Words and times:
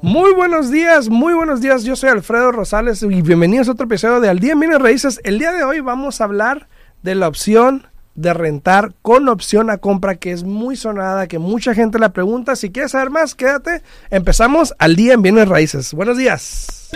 Muy 0.00 0.32
buenos 0.32 0.70
días, 0.70 1.08
muy 1.08 1.34
buenos 1.34 1.60
días. 1.60 1.84
Yo 1.84 1.94
soy 1.94 2.10
Alfredo 2.10 2.50
Rosales 2.52 3.02
y 3.02 3.20
bienvenidos 3.20 3.68
a 3.68 3.72
otro 3.72 3.86
episodio 3.86 4.20
de 4.20 4.28
Al 4.28 4.38
Día 4.38 4.52
en 4.52 4.60
Bienes 4.60 4.80
Raíces. 4.80 5.20
El 5.24 5.38
día 5.38 5.52
de 5.52 5.64
hoy 5.64 5.80
vamos 5.80 6.20
a 6.20 6.24
hablar 6.24 6.68
de 7.02 7.14
la 7.14 7.28
opción 7.28 7.86
de 8.14 8.32
rentar 8.32 8.94
con 9.02 9.28
opción 9.28 9.70
a 9.70 9.78
compra 9.78 10.16
que 10.16 10.32
es 10.32 10.44
muy 10.44 10.76
sonada, 10.76 11.26
que 11.26 11.38
mucha 11.38 11.74
gente 11.74 11.98
la 11.98 12.12
pregunta. 12.12 12.56
Si 12.56 12.72
quieres 12.72 12.92
saber 12.92 13.10
más, 13.10 13.34
quédate. 13.34 13.82
Empezamos 14.10 14.74
al 14.78 14.96
día 14.96 15.14
en 15.14 15.22
bienes 15.22 15.48
raíces. 15.48 15.92
Buenos 15.92 16.16
días. 16.16 16.90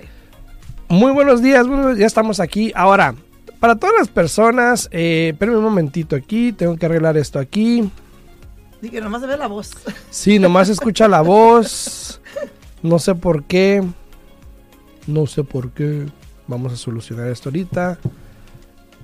Muy 0.90 1.12
buenos 1.12 1.42
días, 1.42 1.68
bueno, 1.68 1.96
ya 1.96 2.06
estamos 2.06 2.40
aquí, 2.40 2.72
ahora 2.76 3.16
para 3.66 3.78
todas 3.78 3.96
las 3.98 4.10
personas, 4.10 4.88
eh, 4.92 5.30
espérenme 5.34 5.58
un 5.58 5.64
momentito 5.64 6.16
aquí, 6.16 6.54
tengo 6.54 6.78
que 6.78 6.86
arreglar 6.86 7.18
esto 7.18 7.40
aquí. 7.40 7.90
Dije, 8.80 8.98
que 8.98 9.02
nomás 9.02 9.22
se 9.22 9.28
ve 9.28 9.38
la 9.38 9.48
voz. 9.48 9.72
Sí, 10.12 10.38
nomás 10.38 10.68
se 10.68 10.74
escucha 10.74 11.08
la 11.08 11.22
voz. 11.22 12.22
No 12.84 13.00
sé 13.00 13.16
por 13.16 13.46
qué. 13.46 13.84
No 15.08 15.26
sé 15.26 15.44
por 15.44 15.72
qué. 15.72 16.06
Vamos 16.46 16.74
a 16.74 16.76
solucionar 16.76 17.28
esto 17.30 17.50
ahorita. 17.50 17.98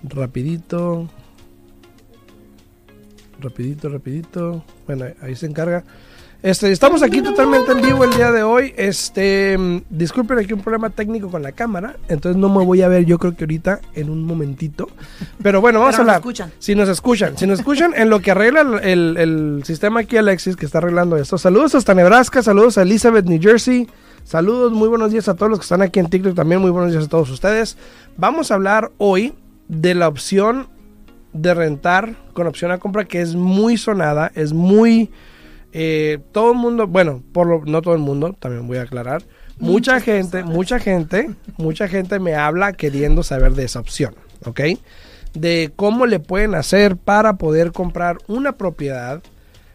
Rapidito. 0.04 1.10
Rapidito, 3.40 3.90
rapidito. 3.90 4.64
Bueno, 4.86 5.06
ahí 5.24 5.36
se 5.36 5.48
encarga. 5.48 5.84
Este, 6.44 6.72
estamos 6.72 7.04
aquí 7.04 7.22
totalmente 7.22 7.72
en 7.72 7.82
vivo 7.84 8.04
el 8.04 8.10
día 8.16 8.32
de 8.32 8.42
hoy. 8.42 8.74
Este, 8.76 9.56
disculpen 9.92 10.40
aquí 10.40 10.54
un 10.54 10.62
problema 10.62 10.90
técnico 10.90 11.30
con 11.30 11.44
la 11.44 11.52
cámara, 11.52 11.98
entonces 12.10 12.40
no 12.42 12.50
me 12.50 12.66
voy 12.66 12.82
a 12.82 12.88
ver 12.88 13.06
yo 13.06 13.20
creo 13.20 13.36
que 13.36 13.44
ahorita 13.44 13.80
en 13.94 14.10
un 14.10 14.26
momentito. 14.26 14.90
Pero 15.44 15.62
bueno, 15.62 15.80
vamos 15.80 15.98
a 15.98 16.00
hablar. 16.00 16.16
escuchan. 16.18 16.52
Si 16.58 16.74
nos 16.74 16.90
escuchan, 16.90 17.38
si 17.38 17.46
nos 17.46 17.60
escuchan 17.60 17.94
en 17.96 18.10
lo 18.10 18.22
que 18.22 18.32
arregla 18.32 18.62
el, 18.82 19.18
el, 19.18 19.62
sistema 19.66 20.00
aquí 20.00 20.18
Alexis 20.18 20.56
que 20.56 20.66
está 20.66 20.80
arreglando 20.80 21.16
esto. 21.16 21.38
Saludos 21.38 21.76
hasta 21.76 21.94
Nebraska, 21.94 22.42
saludos 22.42 22.80
a 22.80 22.82
Elizabeth, 22.82 23.26
New 23.26 23.40
Jersey. 23.40 23.88
Saludos, 24.24 24.72
muy 24.72 24.90
buenos 24.90 25.12
días 25.12 25.28
a 25.28 25.36
todos 25.36 25.50
los 25.52 25.60
que 25.60 25.64
están 25.64 25.84
aquí 25.84 26.00
en 26.00 26.10
TikTok 26.10 26.36
también, 26.36 26.60
muy 26.60 26.72
buenos 26.72 26.92
días 26.92 27.06
a 27.06 27.08
todos 27.08 27.30
ustedes. 27.30 27.78
Vamos 28.18 28.50
a 28.50 28.56
hablar 28.56 28.92
hoy 28.98 29.36
de 29.68 29.94
la 29.94 30.08
opción 30.08 30.70
de 31.34 31.54
rentar 31.54 32.16
con 32.34 32.48
opción 32.48 32.72
a 32.72 32.80
compra 32.80 33.06
que 33.06 33.22
es 33.22 33.36
muy 33.36 33.78
sonada, 33.78 34.32
es 34.34 34.54
muy 34.54 35.12
eh, 35.74 36.20
todo 36.32 36.52
el 36.52 36.58
mundo, 36.58 36.88
bueno, 36.88 37.24
por 37.32 37.48
lo, 37.48 37.64
no 37.66 37.82
todo 37.82 37.94
el 37.94 38.00
mundo, 38.00 38.36
también 38.40 38.68
voy 38.68 38.78
a 38.78 38.84
aclarar. 38.84 39.24
Mucha 39.60 40.00
gente, 40.02 40.44
mucha 40.44 40.80
gente, 40.80 41.30
mucha 41.58 41.88
gente 41.88 42.20
me 42.20 42.36
habla 42.36 42.74
queriendo 42.74 43.22
saber 43.22 43.54
de 43.54 43.66
esa 43.66 43.80
opción, 43.80 44.16
¿ok? 44.46 44.62
De 45.34 45.72
cómo 45.76 46.08
le 46.08 46.20
pueden 46.20 46.56
hacer 46.56 46.98
para 46.98 47.34
poder 47.34 47.72
comprar 47.72 48.18
una 48.28 48.54
propiedad, 48.54 49.22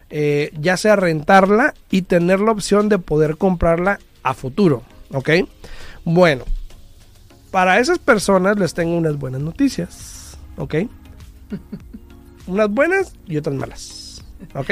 eh, 0.09 0.51
ya 0.59 0.77
sea 0.77 0.97
rentarla 0.97 1.73
y 1.89 2.01
tener 2.01 2.41
la 2.41 2.51
opción 2.51 2.89
de 2.89 2.99
poder 2.99 3.37
comprarla 3.37 3.99
a 4.23 4.33
futuro, 4.33 4.83
¿ok? 5.13 5.29
Bueno, 6.03 6.43
para 7.49 7.79
esas 7.79 7.97
personas 7.97 8.59
les 8.59 8.73
tengo 8.73 8.95
unas 8.95 9.17
buenas 9.17 9.41
noticias, 9.41 10.37
¿ok? 10.57 10.75
unas 12.47 12.69
buenas 12.69 13.13
y 13.25 13.37
otras 13.37 13.55
malas, 13.55 14.23
¿ok? 14.53 14.71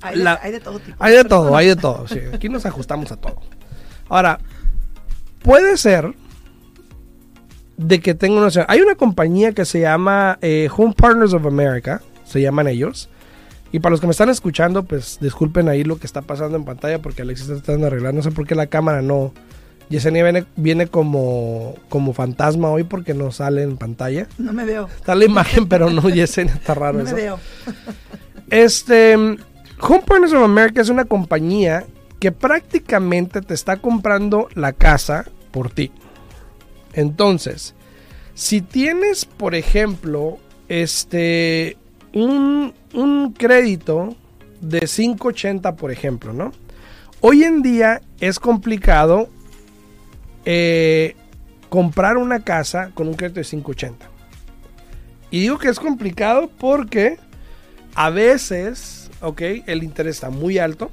Hay, 0.00 0.52
de, 0.52 0.60
todo 0.60 0.78
tipo. 0.78 0.96
Hay 0.98 1.16
de 1.16 1.24
todo, 1.24 1.56
hay 1.56 1.66
de 1.68 1.76
todo. 1.76 2.06
aquí 2.32 2.48
nos 2.48 2.64
ajustamos 2.66 3.10
a 3.12 3.16
todo. 3.16 3.40
Ahora, 4.08 4.38
puede 5.42 5.76
ser 5.76 6.14
de 7.76 8.00
que 8.00 8.14
tenga 8.14 8.40
una... 8.40 8.66
Hay 8.68 8.80
una 8.80 8.94
compañía 8.94 9.52
que 9.52 9.64
se 9.64 9.80
llama 9.80 10.38
eh, 10.40 10.68
Home 10.76 10.94
Partners 10.96 11.32
of 11.32 11.46
America, 11.46 12.02
se 12.24 12.40
llaman 12.40 12.68
ellos. 12.68 13.08
Y 13.70 13.80
para 13.80 13.90
los 13.90 14.00
que 14.00 14.06
me 14.06 14.12
están 14.12 14.30
escuchando, 14.30 14.84
pues 14.84 15.18
disculpen 15.20 15.68
ahí 15.68 15.84
lo 15.84 15.98
que 15.98 16.06
está 16.06 16.22
pasando 16.22 16.56
en 16.56 16.64
pantalla 16.64 17.00
porque 17.00 17.22
Alexis 17.22 17.48
está 17.48 17.62
tratando 17.62 17.82
de 17.82 17.86
arreglar. 17.88 18.14
No 18.14 18.22
sé 18.22 18.30
por 18.30 18.46
qué 18.46 18.54
la 18.54 18.66
cámara 18.66 19.02
no... 19.02 19.32
Yesenia 19.90 20.22
viene, 20.22 20.44
viene 20.56 20.86
como, 20.86 21.74
como 21.88 22.12
fantasma 22.12 22.68
hoy 22.68 22.84
porque 22.84 23.14
no 23.14 23.32
sale 23.32 23.62
en 23.62 23.78
pantalla. 23.78 24.26
No 24.36 24.52
me 24.52 24.66
veo. 24.66 24.86
Está 24.86 25.14
la 25.14 25.24
imagen, 25.24 25.66
pero 25.66 25.88
no, 25.88 26.10
Yesenia, 26.10 26.54
está 26.54 26.74
raro 26.74 26.98
no 26.98 27.04
me 27.04 27.14
veo. 27.14 27.38
Este, 28.50 29.16
Home 29.80 30.02
Partners 30.04 30.32
of 30.32 30.42
America 30.42 30.80
es 30.80 30.88
una 30.88 31.04
compañía 31.04 31.86
que 32.18 32.32
prácticamente 32.32 33.40
te 33.42 33.54
está 33.54 33.76
comprando 33.76 34.48
la 34.54 34.72
casa 34.72 35.24
por 35.52 35.70
ti. 35.70 35.92
Entonces, 36.92 37.74
si 38.34 38.60
tienes, 38.60 39.24
por 39.24 39.54
ejemplo, 39.54 40.38
este 40.68 41.76
un, 42.12 42.74
crédito 43.36 44.16
de 44.60 44.80
580, 44.80 45.76
por 45.76 45.92
ejemplo, 45.92 46.32
¿no? 46.32 46.52
Hoy 47.20 47.44
en 47.44 47.62
día 47.62 48.00
es 48.20 48.40
complicado 48.40 49.28
eh, 50.44 51.14
comprar 51.68 52.16
una 52.16 52.40
casa 52.40 52.90
con 52.94 53.08
un 53.08 53.14
crédito 53.14 53.40
de 53.40 53.46
580. 53.46 54.10
Y 55.30 55.40
digo 55.40 55.58
que 55.58 55.68
es 55.68 55.78
complicado 55.78 56.50
porque 56.58 57.18
a 57.94 58.10
veces 58.10 59.07
ok, 59.20 59.42
el 59.66 59.82
interés 59.82 60.16
está 60.16 60.30
muy 60.30 60.58
alto. 60.58 60.90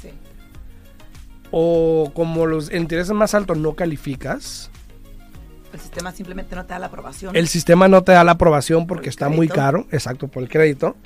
Sí. 0.00 0.10
O 1.50 2.10
como 2.14 2.46
los 2.46 2.72
intereses 2.72 3.12
más 3.12 3.34
altos 3.34 3.58
no 3.58 3.74
calificas. 3.74 4.70
El 5.72 5.78
sistema 5.78 6.10
simplemente 6.10 6.56
no 6.56 6.66
te 6.66 6.72
da 6.72 6.80
la 6.80 6.86
aprobación. 6.86 7.36
El 7.36 7.46
sistema 7.46 7.86
no 7.86 8.02
te 8.02 8.12
da 8.12 8.24
la 8.24 8.32
aprobación 8.32 8.86
porque 8.86 9.08
está 9.08 9.28
muy 9.28 9.46
caro, 9.48 9.86
exacto, 9.92 10.26
por 10.26 10.42
el 10.42 10.48
crédito. 10.48 10.96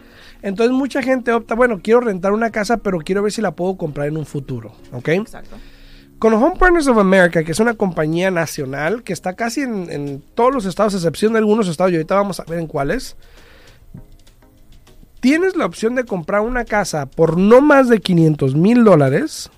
Entonces 0.41 0.75
mucha 0.75 1.03
gente 1.03 1.33
opta, 1.33 1.55
bueno, 1.55 1.81
quiero 1.83 2.01
rentar 2.01 2.33
una 2.33 2.51
casa, 2.51 2.79
pero 2.79 2.99
quiero 2.99 3.23
ver 3.23 3.33
si 3.33 3.43
la 3.43 3.53
puedo 3.53 3.77
comprar 3.77 4.09
en 4.09 4.17
un 4.17 4.25
futuro, 4.27 4.75
¿ok? 4.93 5.09
Exacto. 5.09 5.57
Con 6.19 6.33
Home 6.33 6.57
Partners 6.59 6.87
of 6.87 6.97
America, 6.97 7.45
que 7.45 7.53
es 7.53 7.61
una 7.61 7.75
compañía 7.75 8.31
nacional 8.31 9.03
que 9.03 9.13
está 9.13 9.35
casi 9.35 9.63
en, 9.63 9.91
en 9.91 10.23
todos 10.35 10.55
los 10.55 10.65
estados, 10.65 10.95
a 10.95 10.97
excepción 10.97 11.33
de 11.33 11.41
algunos 11.41 11.69
estados, 11.69 11.93
y 11.93 11.97
ahorita 11.97 12.15
vamos 12.15 12.41
a 12.41 12.45
ver 12.45 12.59
en 12.59 12.67
cuáles, 12.67 13.17
tienes 15.25 15.57
la 15.57 15.65
opción 15.65 15.95
de 15.95 16.05
comprar 16.05 16.43
una 16.43 16.67
casa 16.67 17.07
por 17.07 17.39
no 17.39 17.63
más 17.63 17.89
de 17.89 18.03
500 18.03 18.57
mil 18.57 18.85
dólares 18.85 19.51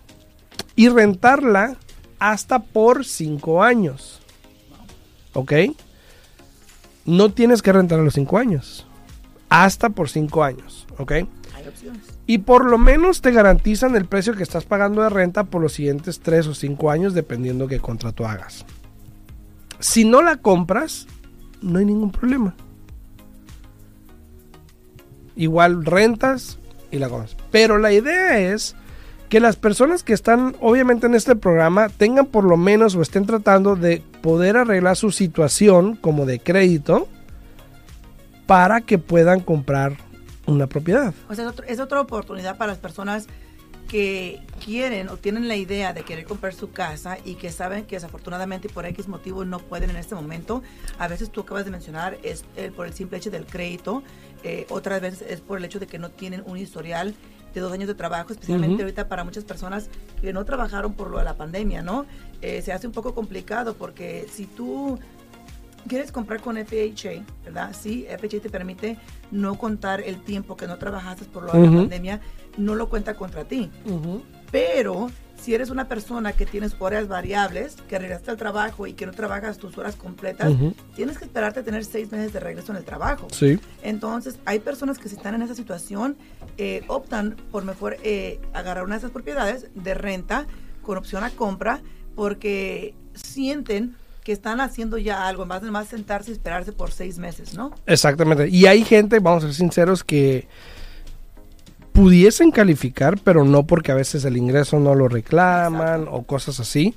y 0.77 0.89
rentarla 0.91 1.75
hasta 2.21 2.61
por 2.61 3.05
5 3.05 3.65
años. 3.65 4.21
¿Ok? 5.33 5.53
No 7.05 7.33
tienes 7.33 7.63
que 7.63 7.73
rentar 7.73 7.99
a 7.99 8.05
los 8.05 8.15
5 8.15 8.39
años. 8.39 8.87
Hasta 9.49 9.91
por 9.91 10.09
5 10.09 10.45
años. 10.45 10.87
¿Ok? 10.99 11.11
Hay 11.11 11.67
opciones. 11.67 12.17
Y 12.29 12.39
por 12.39 12.71
lo 12.71 12.79
menos 12.79 13.21
te 13.21 13.33
garantizan 13.33 13.97
el 13.97 14.07
precio 14.07 14.35
que 14.35 14.45
estás 14.45 14.67
pagando 14.67 15.03
de 15.03 15.09
renta 15.09 15.43
por 15.43 15.61
los 15.63 15.73
siguientes 15.73 16.21
3 16.21 16.47
o 16.47 16.55
5 16.55 16.93
años, 16.93 17.13
dependiendo 17.13 17.67
qué 17.67 17.81
contrato 17.81 18.25
hagas. 18.25 18.65
Si 19.81 20.05
no 20.05 20.23
la 20.23 20.37
compras, 20.37 21.09
no 21.61 21.81
hay 21.81 21.87
ningún 21.87 22.13
problema 22.13 22.55
igual 25.37 25.85
rentas 25.85 26.59
y 26.91 26.99
la 26.99 27.09
comes. 27.09 27.37
Pero 27.51 27.79
la 27.79 27.93
idea 27.93 28.39
es 28.39 28.75
que 29.29 29.41
las 29.41 29.57
personas 29.57 30.03
que 30.03 30.13
están 30.13 30.57
obviamente 30.61 31.07
en 31.07 31.15
este 31.15 31.37
programa 31.37 31.89
tengan 31.89 32.27
por 32.27 32.45
lo 32.45 32.57
menos 32.57 32.95
o 32.95 33.03
estén 33.03 33.27
tratando 33.27 33.77
de 33.77 34.03
poder 34.23 34.57
arreglar 34.57 34.97
su 34.97 35.11
situación 35.11 35.97
como 35.97 36.27
de 36.27 36.39
crédito 36.39 37.09
para 38.47 38.81
que 38.81 38.99
puedan 38.99 39.41
comprar 39.41 39.97
una 40.47 40.69
propiedad. 40.69 41.13
O 41.29 41.35
sea, 41.35 41.53
es, 41.67 41.81
otra 41.81 42.01
oportunidad 42.01 42.57
para 42.57 42.73
las 42.73 42.79
personas 42.79 43.27
que 43.87 44.43
quieren 44.65 45.09
o 45.09 45.17
tienen 45.17 45.49
la 45.49 45.57
idea 45.57 45.93
de 45.93 46.03
querer 46.03 46.25
comprar 46.25 46.55
su 46.55 46.71
casa 46.71 47.19
y 47.25 47.35
que 47.35 47.51
saben 47.53 47.85
que 47.85 47.97
desafortunadamente 47.97 48.69
por 48.69 48.85
X 48.87 49.09
motivo 49.09 49.45
no 49.45 49.59
pueden 49.59 49.91
en 49.91 49.97
este 49.97 50.15
momento. 50.15 50.63
A 50.99 51.09
veces 51.09 51.31
tú 51.31 51.43
acabas 51.43 51.65
de 51.65 51.71
mencionar 51.71 52.19
es 52.23 52.45
eh, 52.57 52.73
por 52.75 52.87
el 52.87 52.95
simple 52.95 53.19
hecho 53.19 53.31
del 53.31 53.47
crédito, 53.47 54.03
eh, 54.43 54.67
otras 54.71 55.01
veces 55.01 55.25
es 55.29 55.41
por 55.41 55.59
el 55.59 55.65
hecho 55.65 55.79
de 55.79 55.87
que 55.87 55.99
no 55.99 56.11
tienen 56.11 56.43
un 56.47 56.59
historial 56.59 57.15
de 57.55 57.61
dos 57.61 57.73
años 57.73 57.89
de 57.89 57.95
trabajo, 57.95 58.33
especialmente 58.33 58.83
ahorita 58.83 59.09
para 59.09 59.25
muchas 59.25 59.45
personas 59.45 59.89
que 60.21 60.33
no 60.33 60.45
trabajaron 60.45 60.93
por 60.93 61.11
lo 61.11 61.19
de 61.19 61.25
la 61.25 61.35
pandemia, 61.35 61.83
¿no? 61.83 62.05
Eh, 62.43 62.61
se 62.63 62.73
hace 62.73 62.87
un 62.87 62.93
poco 62.93 63.15
complicado 63.15 63.75
porque 63.75 64.27
si 64.31 64.45
tú 64.45 64.99
quieres 65.89 66.13
comprar 66.13 66.41
con 66.41 66.57
FHA, 66.57 67.25
¿verdad? 67.45 67.75
Sí, 67.79 68.07
FHA 68.09 68.41
te 68.41 68.51
permite 68.51 68.99
no 69.31 69.57
contar 69.57 70.01
el 70.01 70.23
tiempo 70.23 70.57
que 70.57 70.67
no 70.67 70.77
trabajaste 70.77 71.25
por 71.25 71.45
lo 71.45 71.53
de 71.53 71.61
la 71.61 71.77
pandemia, 71.77 72.21
no 72.57 72.75
lo 72.75 72.89
cuenta 72.89 73.15
contra 73.15 73.45
ti. 73.45 73.71
Pero 74.51 75.11
si 75.41 75.55
eres 75.55 75.71
una 75.71 75.87
persona 75.89 76.33
que 76.33 76.47
tienes 76.47 76.75
horas 76.79 77.09
variables, 77.09 77.77
que 77.89 77.99
regresaste 77.99 78.31
al 78.31 78.37
trabajo 78.37 78.87
y 78.87 78.95
que 78.95 79.07
no 79.07 79.13
trabajas 79.13 79.59
tus 79.59 79.77
horas 79.79 79.97
completas, 79.97 80.53
tienes 80.95 81.19
que 81.19 81.25
esperarte 81.25 81.61
a 81.61 81.63
tener 81.63 81.85
seis 81.85 82.11
meses 82.11 82.33
de 82.33 82.41
regreso 82.41 82.73
en 82.73 82.79
el 82.79 82.85
trabajo. 82.85 83.29
Sí. 83.31 83.59
Entonces, 83.83 84.39
hay 84.45 84.61
personas 84.61 84.99
que 84.99 85.09
si 85.09 85.17
están 85.17 85.35
en 85.35 85.43
esa 85.43 85.55
situación, 85.55 86.17
eh, 86.59 86.83
optan 86.89 87.37
por 87.53 87.65
mejor 87.65 87.97
eh, 88.03 88.41
agarrar 88.55 88.85
una 88.85 88.95
de 88.95 88.99
esas 88.99 89.11
propiedades 89.11 89.69
de 89.75 89.95
renta 89.95 90.47
con 90.83 90.97
opción 90.99 91.23
a 91.25 91.31
compra, 91.31 91.81
porque 92.15 92.95
sienten 93.15 93.97
que 94.25 94.33
están 94.33 94.61
haciendo 94.61 94.99
ya 94.99 95.29
algo, 95.29 95.47
más 95.47 95.63
de 95.63 95.71
más 95.71 95.87
sentarse 95.89 96.31
y 96.31 96.35
esperarse 96.35 96.73
por 96.73 96.91
seis 96.91 97.19
meses, 97.19 97.55
¿no? 97.55 97.73
Exactamente. 97.87 98.49
Y 98.49 98.67
hay 98.67 98.83
gente, 98.85 99.21
vamos 99.21 99.45
a 99.45 99.47
ser 99.47 99.55
sinceros, 99.55 100.03
que 100.03 100.49
pudiesen 101.97 102.51
calificar, 102.51 103.19
pero 103.25 103.43
no 103.45 103.67
porque 103.67 103.91
a 103.91 103.95
veces 103.95 104.25
el 104.27 104.37
ingreso 104.37 104.79
no 104.79 104.95
lo 104.95 105.09
reclaman 105.09 106.07
o 106.11 106.25
cosas 106.25 106.61
así. 106.61 106.95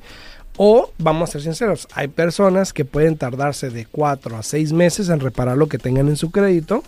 O, 0.58 0.92
vamos 0.98 1.30
a 1.30 1.32
ser 1.32 1.42
sinceros, 1.44 1.88
hay 1.94 2.10
personas 2.10 2.74
que 2.74 2.84
pueden 2.84 3.16
tardarse 3.16 3.70
de 3.70 3.86
cuatro 3.86 4.36
a 4.36 4.44
seis 4.44 4.74
meses 4.74 5.08
en 5.08 5.22
reparar 5.22 5.58
lo 5.58 5.70
que 5.70 5.78
tengan 5.78 6.10
en 6.10 6.18
su 6.18 6.32
crédito, 6.32 6.84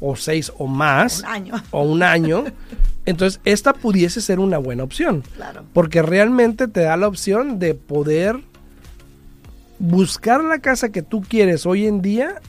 o 0.00 0.16
seis 0.16 0.52
o 0.58 0.66
más, 0.66 1.20
Un 1.20 1.26
año. 1.26 1.62
o 1.70 1.82
un 1.82 2.02
año. 2.02 2.44
Entonces, 3.06 3.40
esta 3.44 3.72
pudiese 3.72 4.20
ser 4.20 4.40
una 4.40 4.58
buena 4.58 4.82
opción. 4.82 5.22
Claro. 5.36 5.62
Porque 5.72 6.02
realmente 6.02 6.66
te 6.66 6.80
da 6.80 6.96
la 6.96 7.06
opción 7.06 7.60
de 7.60 7.74
poder 7.76 8.40
buscar 9.78 10.42
la 10.42 10.58
casa 10.58 10.88
que 10.90 11.02
tú 11.02 11.20
quieres 11.20 11.66
hoy 11.66 11.86
en 11.86 12.02
día, 12.02 12.40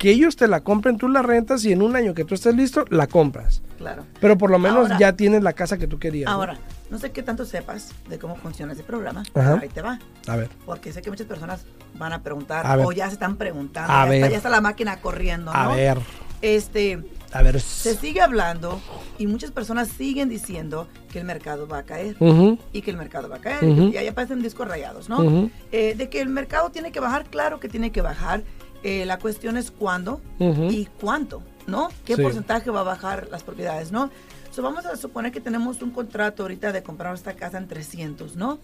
que 0.00 0.10
ellos 0.10 0.34
te 0.34 0.48
la 0.48 0.62
compren, 0.62 0.96
tú 0.96 1.08
la 1.08 1.20
rentas 1.20 1.62
y 1.66 1.72
en 1.72 1.82
un 1.82 1.94
año 1.94 2.14
que 2.14 2.24
tú 2.24 2.34
estés 2.34 2.54
listo, 2.56 2.86
la 2.88 3.06
compras. 3.06 3.60
Claro. 3.76 4.06
Pero 4.18 4.38
por 4.38 4.50
lo 4.50 4.58
menos 4.58 4.84
Ahora- 4.84 4.98
ya 4.98 5.12
tienes 5.12 5.42
la 5.42 5.52
casa 5.52 5.76
que 5.76 5.86
tú 5.86 5.98
querías. 5.98 6.30
Ahora, 6.30 6.56
no 6.88 6.98
sé 6.98 7.12
qué 7.12 7.22
tanto 7.22 7.44
sepas 7.44 7.92
de 8.08 8.18
cómo 8.18 8.34
funciona 8.36 8.72
ese 8.72 8.82
programa. 8.82 9.24
Ajá. 9.34 9.58
Ahí 9.60 9.68
te 9.68 9.82
va. 9.82 9.98
A 10.26 10.36
ver. 10.36 10.48
Porque 10.64 10.90
sé 10.94 11.02
que 11.02 11.10
muchas 11.10 11.26
personas 11.26 11.66
van 11.98 12.14
a 12.14 12.22
preguntar 12.22 12.66
A 12.66 12.78
o 12.78 12.92
ya 12.92 13.08
se 13.08 13.12
están 13.12 13.36
preguntando. 13.36 13.92
A 13.92 14.04
ya, 14.04 14.10
ver. 14.10 14.18
Está, 14.20 14.30
ya 14.30 14.36
está 14.38 14.48
la 14.48 14.62
máquina 14.62 15.02
corriendo, 15.02 15.52
¿no? 15.52 15.58
A 15.58 15.74
ver. 15.76 15.98
Este, 16.40 17.04
A 17.32 17.42
ver. 17.42 17.60
se 17.60 17.94
sigue 17.94 18.22
hablando 18.22 18.80
y 19.18 19.26
muchas 19.26 19.50
personas 19.50 19.88
siguen 19.88 20.30
diciendo 20.30 20.88
que 21.12 21.18
el 21.18 21.26
mercado 21.26 21.68
va 21.68 21.78
a 21.78 21.82
caer. 21.82 22.16
Ujú. 22.20 22.58
y 22.72 22.80
que 22.80 22.90
el 22.90 22.96
mercado 22.96 23.28
va 23.28 23.36
a 23.36 23.40
caer. 23.40 23.62
Y 23.64 23.96
ahí 23.98 24.06
aparecen 24.08 24.40
discos 24.42 24.66
rayados, 24.66 25.10
¿no? 25.10 25.50
Eh, 25.72 25.94
de 25.94 26.08
que 26.08 26.22
el 26.22 26.30
mercado 26.30 26.70
tiene 26.70 26.90
que 26.90 27.00
bajar, 27.00 27.26
claro 27.28 27.60
que 27.60 27.68
tiene 27.68 27.92
que 27.92 28.00
bajar. 28.00 28.42
Eh, 28.82 29.04
la 29.06 29.18
cuestión 29.18 29.56
es 29.56 29.70
cuándo 29.70 30.20
y 30.38 30.86
cuánto, 31.00 31.42
¿no? 31.66 31.88
¿Qué 32.04 32.16
Sí. 32.16 32.22
porcentaje 32.22 32.70
va 32.70 32.80
a 32.80 32.84
bajar 32.84 33.28
las 33.30 33.42
propiedades, 33.42 33.92
¿no? 33.92 34.10
So, 34.52 34.62
vamos 34.62 34.84
a 34.84 34.96
suponer 34.96 35.30
que 35.30 35.40
tenemos 35.40 35.80
un 35.80 35.90
contrato 35.92 36.42
ahorita 36.42 36.72
de 36.72 36.82
comprar 36.82 37.14
esta 37.14 37.34
casa 37.34 37.56
en 37.58 37.68
300, 37.68 38.34
¿no? 38.36 38.58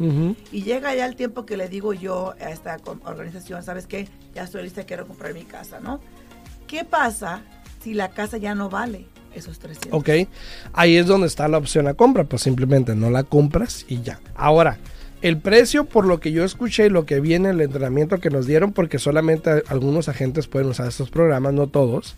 Y 0.50 0.62
llega 0.62 0.92
ya 0.94 1.06
el 1.06 1.14
tiempo 1.14 1.46
que 1.46 1.56
le 1.56 1.68
digo 1.68 1.92
yo 1.92 2.34
a 2.40 2.50
esta 2.50 2.76
organización, 3.04 3.62
¿sabes 3.62 3.86
qué? 3.86 4.08
Ya 4.34 4.42
estoy 4.42 4.62
lista, 4.64 4.84
quiero 4.84 5.06
comprar 5.06 5.32
mi 5.32 5.44
casa, 5.44 5.78
¿no? 5.78 6.00
¿Qué 6.66 6.84
pasa 6.84 7.42
si 7.82 7.94
la 7.94 8.08
casa 8.10 8.36
ya 8.38 8.56
no 8.56 8.68
vale 8.68 9.06
esos 9.32 9.60
300? 9.60 9.92
Ok, 9.92 10.28
ahí 10.72 10.96
es 10.96 11.06
donde 11.06 11.28
está 11.28 11.46
la 11.46 11.58
opción 11.58 11.86
a 11.86 11.94
compra, 11.94 12.24
pues 12.24 12.42
simplemente 12.42 12.96
no 12.96 13.08
la 13.10 13.22
compras 13.22 13.84
y 13.86 14.00
ya. 14.02 14.18
Ahora, 14.34 14.78
el 15.28 15.38
precio, 15.38 15.84
por 15.84 16.06
lo 16.06 16.20
que 16.20 16.32
yo 16.32 16.44
escuché 16.44 16.86
y 16.86 16.90
lo 16.90 17.06
que 17.06 17.20
vi 17.20 17.34
en 17.34 17.46
el 17.46 17.60
entrenamiento 17.60 18.18
que 18.18 18.30
nos 18.30 18.46
dieron, 18.46 18.72
porque 18.72 18.98
solamente 18.98 19.62
algunos 19.68 20.08
agentes 20.08 20.46
pueden 20.46 20.68
usar 20.68 20.88
estos 20.88 21.10
programas, 21.10 21.52
no 21.52 21.66
todos, 21.66 22.16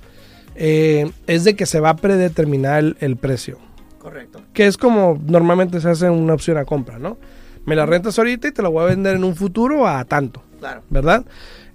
eh, 0.56 1.10
es 1.26 1.44
de 1.44 1.56
que 1.56 1.66
se 1.66 1.80
va 1.80 1.90
a 1.90 1.96
predeterminar 1.96 2.80
el, 2.80 2.96
el 3.00 3.16
precio, 3.16 3.58
Correcto. 3.98 4.40
que 4.52 4.66
es 4.66 4.76
como 4.76 5.20
normalmente 5.26 5.80
se 5.80 5.88
hace 5.88 6.10
una 6.10 6.34
opción 6.34 6.58
a 6.58 6.64
compra, 6.64 6.98
¿no? 6.98 7.18
Me 7.64 7.76
la 7.76 7.86
rentas 7.86 8.18
ahorita 8.18 8.48
y 8.48 8.52
te 8.52 8.62
la 8.62 8.68
voy 8.68 8.82
a 8.82 8.86
vender 8.86 9.16
en 9.16 9.24
un 9.24 9.36
futuro 9.36 9.86
a 9.86 10.04
tanto. 10.04 10.42
Claro. 10.58 10.82
¿verdad? 10.90 11.24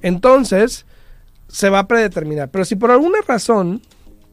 Entonces, 0.02 0.86
se 1.48 1.70
va 1.70 1.80
a 1.80 1.88
predeterminar. 1.88 2.50
Pero 2.50 2.66
si 2.66 2.76
por 2.76 2.92
alguna 2.92 3.20
razón 3.28 3.82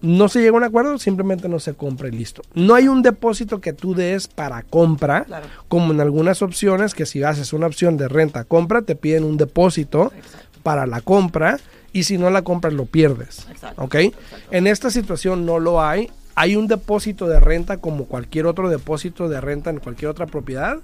no 0.02 0.29
se 0.29 0.41
llega 0.41 0.52
a 0.52 0.56
un 0.56 0.64
acuerdo, 0.64 0.99
simplemente 0.99 1.49
no 1.49 1.58
se 1.61 1.75
compra 1.75 2.08
y 2.08 2.12
listo. 2.12 2.43
No 2.55 2.75
hay 2.75 2.88
un 2.88 3.02
depósito 3.02 3.61
que 3.61 3.73
tú 3.73 3.94
des 3.94 4.29
para 4.29 4.62
compra, 4.62 5.25
Claro. 5.25 5.47
como 5.69 5.93
en 5.93 6.00
algunas 6.00 6.41
opciones, 6.43 6.94
que 6.94 7.06
si 7.06 7.23
haces 7.23 7.52
una 7.52 7.67
opción 7.67 7.97
de 7.97 8.08
renta-compra, 8.08 8.82
te 8.82 8.97
piden 8.97 9.25
un 9.25 9.37
depósito 9.37 10.12
Exacto. 10.17 10.58
para 10.62 10.87
la 10.87 11.00
compra 11.00 11.58
y 11.93 12.05
si 12.05 12.19
no 12.19 12.31
la 12.31 12.43
compras 12.43 12.73
lo 12.73 12.87
pierdes. 12.87 13.47
Exacto, 13.50 13.82
¿Ok? 13.82 13.94
exacto. 13.97 14.37
En 14.50 14.67
esta 14.67 14.91
situación 14.91 15.44
no 15.44 15.58
lo 15.58 15.82
hay. 15.82 16.11
Hay 16.37 16.56
un 16.56 16.69
depósito 16.69 17.26
de 17.26 17.38
renta 17.41 17.79
como 17.79 18.06
cualquier 18.06 18.46
otro 18.46 18.70
depósito 18.70 19.29
de 19.29 19.41
renta 19.41 19.69
en 19.70 19.81
cualquier 19.81 20.11
otra 20.11 20.26
propiedad, 20.26 20.79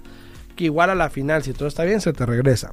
que 0.55 0.65
igual 0.65 0.89
a 0.89 0.95
la 0.95 1.09
final, 1.09 1.41
si 1.43 1.53
todo 1.53 1.67
está 1.67 1.83
bien, 1.83 2.01
se 2.01 2.13
te 2.13 2.25
regresa. 2.25 2.71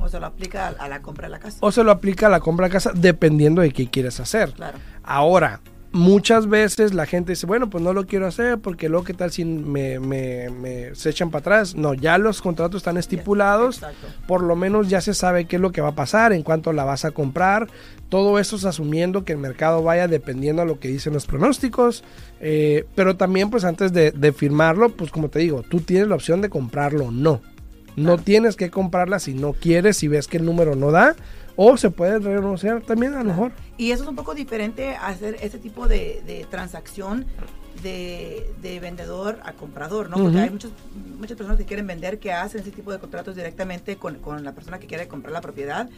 O 0.00 0.08
se 0.08 0.20
lo 0.20 0.26
aplica 0.26 0.68
a, 0.68 0.88
la 0.88 1.00
compra 1.02 1.26
de 1.28 1.32
la 1.32 1.38
casa. 1.38 1.58
o 1.60 1.72
se 1.72 1.82
lo 1.82 1.90
aplica 1.90 2.26
a 2.26 2.30
la 2.30 2.40
compra 2.40 2.66
de 2.66 2.72
casa 2.72 2.92
dependiendo 2.94 3.62
de 3.62 3.70
qué 3.72 3.88
quieres 3.88 4.20
hacer. 4.20 4.52
Claro. 4.52 4.78
Ahora, 5.10 5.62
muchas 5.90 6.48
veces 6.48 6.92
la 6.92 7.06
gente 7.06 7.32
dice, 7.32 7.46
bueno, 7.46 7.70
pues 7.70 7.82
no 7.82 7.94
lo 7.94 8.04
quiero 8.06 8.26
hacer 8.26 8.58
porque 8.58 8.90
luego 8.90 9.04
qué 9.06 9.14
tal 9.14 9.30
si 9.32 9.46
me, 9.46 9.98
me- 9.98 10.50
me- 10.50 10.94
se 10.94 11.08
echan 11.08 11.30
para 11.30 11.40
atrás. 11.40 11.74
No, 11.74 11.94
ya 11.94 12.18
los 12.18 12.42
contratos 12.42 12.80
están 12.80 12.98
estipulados, 12.98 13.76
Exacto. 13.76 14.06
por 14.26 14.42
lo 14.42 14.54
menos 14.54 14.90
ya 14.90 15.00
se 15.00 15.14
sabe 15.14 15.46
qué 15.46 15.56
es 15.56 15.62
lo 15.62 15.72
que 15.72 15.80
va 15.80 15.88
a 15.88 15.94
pasar, 15.94 16.34
en 16.34 16.42
cuánto 16.42 16.74
la 16.74 16.84
vas 16.84 17.06
a 17.06 17.10
comprar. 17.12 17.68
Todo 18.10 18.38
eso 18.38 18.56
es 18.56 18.66
asumiendo 18.66 19.24
que 19.24 19.32
el 19.32 19.38
mercado 19.38 19.82
vaya 19.82 20.08
dependiendo 20.08 20.60
a 20.60 20.66
lo 20.66 20.78
que 20.78 20.88
dicen 20.88 21.14
los 21.14 21.24
pronósticos. 21.26 22.04
eh, 22.40 22.84
pero 22.94 23.16
también, 23.16 23.48
pues 23.48 23.64
antes 23.64 23.92
de, 23.94 24.10
de 24.12 24.32
firmarlo, 24.34 24.90
pues 24.94 25.10
como 25.10 25.30
te 25.30 25.38
digo, 25.38 25.62
tú 25.62 25.80
tienes 25.80 26.06
la 26.08 26.16
opción 26.16 26.42
de 26.42 26.50
comprarlo 26.50 27.06
o 27.06 27.10
no. 27.10 27.40
No 27.96 28.16
tienes 28.18 28.56
que 28.56 28.70
comprarla 28.70 29.18
si 29.18 29.32
no 29.34 29.54
quieres, 29.54 29.96
si 29.96 30.06
ves 30.06 30.28
que 30.28 30.36
el 30.36 30.44
número 30.44 30.76
no 30.76 30.90
da. 30.92 31.16
O 31.60 31.76
se 31.76 31.90
puede 31.90 32.20
renegociar 32.20 32.82
también 32.82 33.14
a 33.14 33.18
lo 33.18 33.24
mejor. 33.24 33.52
Y 33.76 33.90
eso 33.90 34.04
es 34.04 34.08
un 34.08 34.14
poco 34.14 34.32
diferente 34.32 34.94
hacer 34.94 35.36
ese 35.42 35.58
tipo 35.58 35.88
de 35.88 36.46
transacción 36.50 37.26
de, 37.82 38.52
de 38.62 38.80
vendedor 38.80 39.38
a 39.44 39.52
comprador, 39.52 40.10
¿no? 40.10 40.16
Porque 40.16 40.36
Ujú. 40.36 40.44
hay 40.44 40.50
muchos, 40.50 40.72
muchas 41.18 41.36
personas 41.36 41.58
que 41.58 41.64
quieren 41.66 41.86
vender 41.86 42.18
que 42.18 42.32
hacen 42.32 42.60
ese 42.60 42.70
tipo 42.70 42.92
de 42.92 42.98
contratos 42.98 43.34
directamente 43.36 43.96
con, 43.96 44.16
con 44.16 44.44
la 44.44 44.52
persona 44.52 44.78
que 44.78 44.86
quiere 44.86 45.08
comprar 45.08 45.32
la 45.32 45.40
propiedad. 45.40 45.88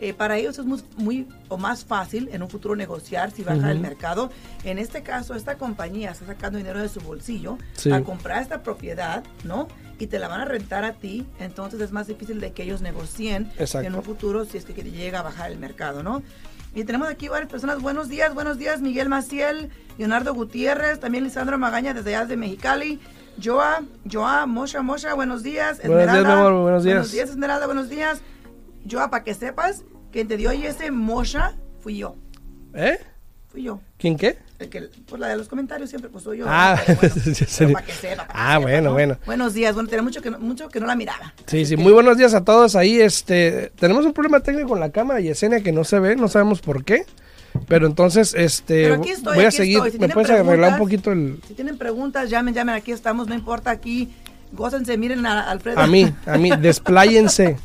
Eh, 0.00 0.14
para 0.14 0.38
ellos 0.38 0.58
es 0.58 0.64
muy, 0.64 0.82
muy 0.96 1.28
o 1.48 1.58
más 1.58 1.84
fácil 1.84 2.30
en 2.32 2.42
un 2.42 2.48
futuro 2.48 2.74
negociar 2.74 3.30
si 3.32 3.42
baja 3.42 3.58
Ujú. 3.58 3.68
el 3.68 3.80
mercado. 3.80 4.30
En 4.64 4.78
este 4.78 5.02
caso, 5.02 5.34
esta 5.34 5.56
compañía 5.58 6.10
está 6.12 6.26
sacando 6.26 6.58
dinero 6.58 6.80
de 6.80 6.88
su 6.88 7.00
bolsillo 7.00 7.58
Sí. 7.74 7.90
a 7.92 8.02
comprar 8.02 8.42
esta 8.42 8.62
propiedad, 8.62 9.22
¿no? 9.44 9.68
Y 9.98 10.06
te 10.06 10.18
la 10.18 10.28
van 10.28 10.40
a 10.40 10.44
rentar 10.46 10.84
a 10.84 10.94
ti, 10.94 11.26
entonces 11.38 11.78
es 11.82 11.92
más 11.92 12.06
difícil 12.06 12.40
de 12.40 12.52
que 12.52 12.62
ellos 12.62 12.80
negocien 12.80 13.50
Exacto. 13.58 13.86
en 13.86 13.94
un 13.94 14.02
futuro 14.02 14.46
si 14.46 14.56
es 14.56 14.64
que 14.64 14.72
llega 14.82 15.18
a 15.18 15.22
bajar 15.22 15.52
el 15.52 15.58
mercado, 15.58 16.02
¿no? 16.02 16.22
Y 16.74 16.84
tenemos 16.84 17.08
aquí 17.08 17.28
varias 17.28 17.50
personas. 17.50 17.80
Buenos 17.82 18.08
días, 18.08 18.32
buenos 18.34 18.58
días, 18.58 18.80
Miguel 18.80 19.08
Maciel, 19.08 19.70
Leonardo 19.98 20.34
Gutiérrez, 20.34 21.00
también 21.00 21.24
Lisandro 21.24 21.58
Magaña 21.58 21.94
desde 21.94 22.14
allá 22.14 22.26
de 22.26 22.36
Mexicali. 22.36 23.00
Joa, 23.42 23.82
Joa, 24.10 24.46
Mosha, 24.46 24.82
Mosha, 24.82 25.14
buenos 25.14 25.42
días. 25.42 25.80
Buenos 25.84 26.12
días, 26.12 26.26
mi 26.26 26.32
amor, 26.32 26.52
buenos 26.62 26.84
días. 26.84 26.94
Buenos 26.94 27.12
días, 27.12 27.30
Esmeralda, 27.30 27.66
buenos 27.66 27.88
días. 27.88 28.20
Joa, 28.88 29.10
para 29.10 29.24
que 29.24 29.34
sepas, 29.34 29.84
quien 30.12 30.28
te 30.28 30.36
dio 30.36 30.50
hoy 30.50 30.64
ese 30.64 30.90
Mosha 30.90 31.56
fui 31.80 31.96
yo. 31.96 32.16
¿Eh? 32.74 32.98
Fui 33.48 33.62
yo. 33.62 33.80
¿Quién 33.98 34.16
qué? 34.16 34.38
El 34.60 34.68
que, 34.68 34.90
pues 35.06 35.18
la 35.18 35.28
de 35.28 35.36
los 35.38 35.48
comentarios 35.48 35.88
siempre, 35.88 36.10
pues 36.10 36.22
soy 36.22 36.38
yo. 36.38 36.44
Ah, 36.46 36.78
Pero 36.86 36.98
bueno, 37.00 37.14
para 37.24 37.34
que 37.34 37.46
sepa, 37.46 37.72
para 37.72 37.86
que 37.86 37.92
Ah, 38.34 38.52
sepa, 38.52 38.58
bueno, 38.58 38.88
¿no? 38.90 38.92
bueno. 38.92 39.16
Buenos 39.24 39.54
días, 39.54 39.72
bueno, 39.74 39.88
tenía 39.88 40.02
mucho 40.02 40.20
que, 40.20 40.30
no- 40.30 40.38
mucho 40.38 40.68
que 40.68 40.78
no 40.80 40.86
la 40.86 40.94
miraba. 40.94 41.32
Sí, 41.46 41.64
sí, 41.64 41.76
que- 41.76 41.82
muy 41.82 41.92
buenos 41.92 42.18
días 42.18 42.34
a 42.34 42.44
todos 42.44 42.76
ahí. 42.76 43.00
Este, 43.00 43.72
tenemos 43.80 44.04
un 44.04 44.12
problema 44.12 44.40
técnico 44.40 44.68
con 44.68 44.78
la 44.80 44.90
cámara 44.90 45.18
Yesenia 45.20 45.60
que 45.62 45.72
no 45.72 45.82
se 45.84 45.98
ve, 45.98 46.14
no 46.14 46.28
sabemos 46.28 46.60
por 46.60 46.84
qué. 46.84 47.06
Pero 47.68 47.86
entonces, 47.86 48.34
este, 48.34 48.82
Pero 48.84 48.94
aquí 48.96 49.10
estoy, 49.10 49.34
voy 49.36 49.44
a 49.46 49.50
seguir. 49.50 49.76
estoy. 49.78 49.90
Si 49.92 49.98
¿Me 49.98 50.08
puedes 50.10 50.30
arreglar 50.30 50.72
un 50.74 50.78
poquito 50.78 51.10
el. 51.10 51.40
Si 51.48 51.54
tienen 51.54 51.78
preguntas, 51.78 52.28
llamen, 52.30 52.52
llamen, 52.54 52.74
aquí 52.76 52.92
estamos, 52.92 53.26
no 53.28 53.34
importa, 53.34 53.70
aquí, 53.70 54.08
gócense, 54.52 54.96
miren 54.98 55.24
a 55.26 55.50
Alfredo. 55.50 55.80
A 55.80 55.86
mí, 55.86 56.12
a 56.26 56.36
mí, 56.38 56.50
despláyense. 56.60 57.56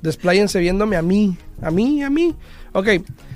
Despláyense 0.00 0.58
viéndome 0.60 0.96
a 0.96 1.02
mí, 1.02 1.36
a 1.60 1.70
mí, 1.70 2.02
a 2.02 2.10
mí. 2.10 2.34
Ok, 2.72 2.88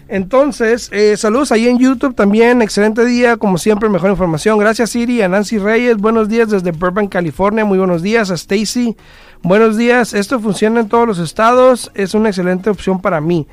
entonces, 0.08 0.88
eh, 0.92 1.16
saludos 1.16 1.52
ahí 1.52 1.68
en 1.68 1.78
YouTube 1.78 2.14
también. 2.14 2.62
Excelente 2.62 3.04
día, 3.04 3.36
como 3.36 3.58
siempre, 3.58 3.88
mejor 3.88 4.10
información. 4.10 4.58
Gracias, 4.58 4.90
Siri. 4.90 5.22
A 5.22 5.28
Nancy 5.28 5.58
Reyes, 5.58 5.96
buenos 5.96 6.28
días 6.28 6.50
desde 6.50 6.70
Burbank, 6.70 7.10
California. 7.10 7.64
Muy 7.64 7.78
buenos 7.78 8.02
días. 8.02 8.30
A 8.30 8.34
Stacy, 8.34 8.96
buenos 9.42 9.76
días. 9.76 10.14
Esto 10.14 10.38
funciona 10.38 10.80
en 10.80 10.88
todos 10.88 11.06
los 11.06 11.18
estados. 11.18 11.90
Es 11.94 12.14
una 12.14 12.28
excelente 12.28 12.70
opción 12.70 13.00
para 13.00 13.20
mí. 13.20 13.46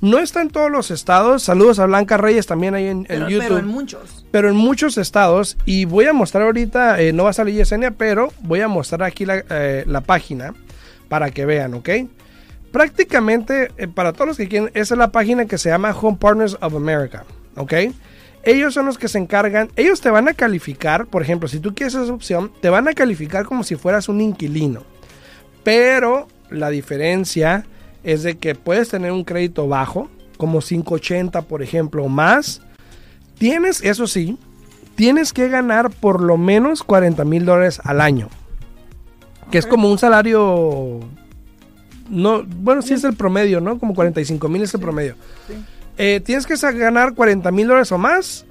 No 0.00 0.18
está 0.18 0.42
en 0.42 0.50
todos 0.50 0.68
los 0.68 0.90
estados. 0.90 1.44
Saludos 1.44 1.78
a 1.78 1.86
Blanca 1.86 2.16
Reyes 2.16 2.48
también 2.48 2.74
ahí 2.74 2.88
en, 2.88 3.04
Pero, 3.04 3.28
YouTube. 3.28 3.46
pero 3.46 3.58
en 3.58 3.66
muchos. 3.66 4.24
Pero 4.32 4.48
en 4.48 4.56
muchos 4.56 4.98
estados, 4.98 5.56
y 5.64 5.84
voy 5.84 6.06
a 6.06 6.12
mostrar 6.12 6.42
ahorita, 6.42 7.00
eh, 7.00 7.12
no 7.12 7.24
va 7.24 7.30
a 7.30 7.34
salir 7.34 7.54
Yesenia, 7.54 7.92
pero 7.92 8.32
voy 8.40 8.60
a 8.60 8.66
mostrar 8.66 9.04
aquí 9.04 9.24
la, 9.24 9.44
eh, 9.48 9.84
la 9.86 10.00
página 10.00 10.54
para 11.08 11.30
que 11.30 11.46
vean, 11.46 11.74
¿ok? 11.74 11.88
Prácticamente, 12.72 13.70
eh, 13.76 13.86
para 13.86 14.12
todos 14.12 14.26
los 14.26 14.36
que 14.36 14.48
quieren, 14.48 14.70
esa 14.74 14.94
es 14.94 14.98
la 14.98 15.12
página 15.12 15.44
que 15.46 15.58
se 15.58 15.68
llama 15.68 15.90
Home 15.90 16.16
Partners 16.18 16.56
of 16.60 16.74
America, 16.74 17.24
¿ok? 17.56 17.74
Ellos 18.44 18.74
son 18.74 18.86
los 18.86 18.98
que 18.98 19.08
se 19.08 19.18
encargan, 19.18 19.70
ellos 19.76 20.00
te 20.00 20.10
van 20.10 20.26
a 20.26 20.34
calificar, 20.34 21.06
por 21.06 21.22
ejemplo, 21.22 21.48
si 21.48 21.60
tú 21.60 21.74
quieres 21.74 21.94
esa 21.94 22.12
opción, 22.12 22.50
te 22.60 22.70
van 22.70 22.88
a 22.88 22.94
calificar 22.94 23.44
como 23.44 23.62
si 23.62 23.76
fueras 23.76 24.08
un 24.08 24.20
inquilino. 24.20 24.82
Pero 25.62 26.26
la 26.50 26.70
diferencia 26.70 27.66
es 28.02 28.22
de 28.22 28.38
que 28.38 28.54
puedes 28.54 28.88
tener 28.88 29.12
un 29.12 29.22
crédito 29.22 29.68
bajo, 29.68 30.08
como 30.38 30.60
580 30.60 31.42
por 31.42 31.62
ejemplo, 31.62 32.04
o 32.04 32.08
más. 32.08 32.62
Tienes, 33.38 33.82
eso 33.82 34.06
sí, 34.06 34.38
tienes 34.96 35.32
que 35.32 35.48
ganar 35.48 35.90
por 35.90 36.20
lo 36.20 36.36
menos 36.36 36.82
40 36.82 37.24
mil 37.24 37.44
dólares 37.44 37.80
al 37.84 38.00
año. 38.00 38.28
Que 39.50 39.58
es 39.58 39.66
como 39.66 39.90
un 39.90 39.98
salario... 39.98 41.00
No, 42.08 42.42
bueno, 42.44 42.82
sí 42.82 42.94
es 42.94 43.04
el 43.04 43.14
promedio, 43.14 43.60
¿no? 43.60 43.78
Como 43.78 43.94
45 43.94 44.48
mil 44.48 44.62
es 44.62 44.74
el 44.74 44.80
promedio. 44.80 45.14
Sí. 45.46 45.54
Eh, 45.98 46.20
tienes 46.24 46.46
que 46.46 46.56
ganar 46.56 47.14
40 47.14 47.50
mil 47.52 47.66
dólares 47.66 47.92
o 47.92 47.98
más 47.98 48.46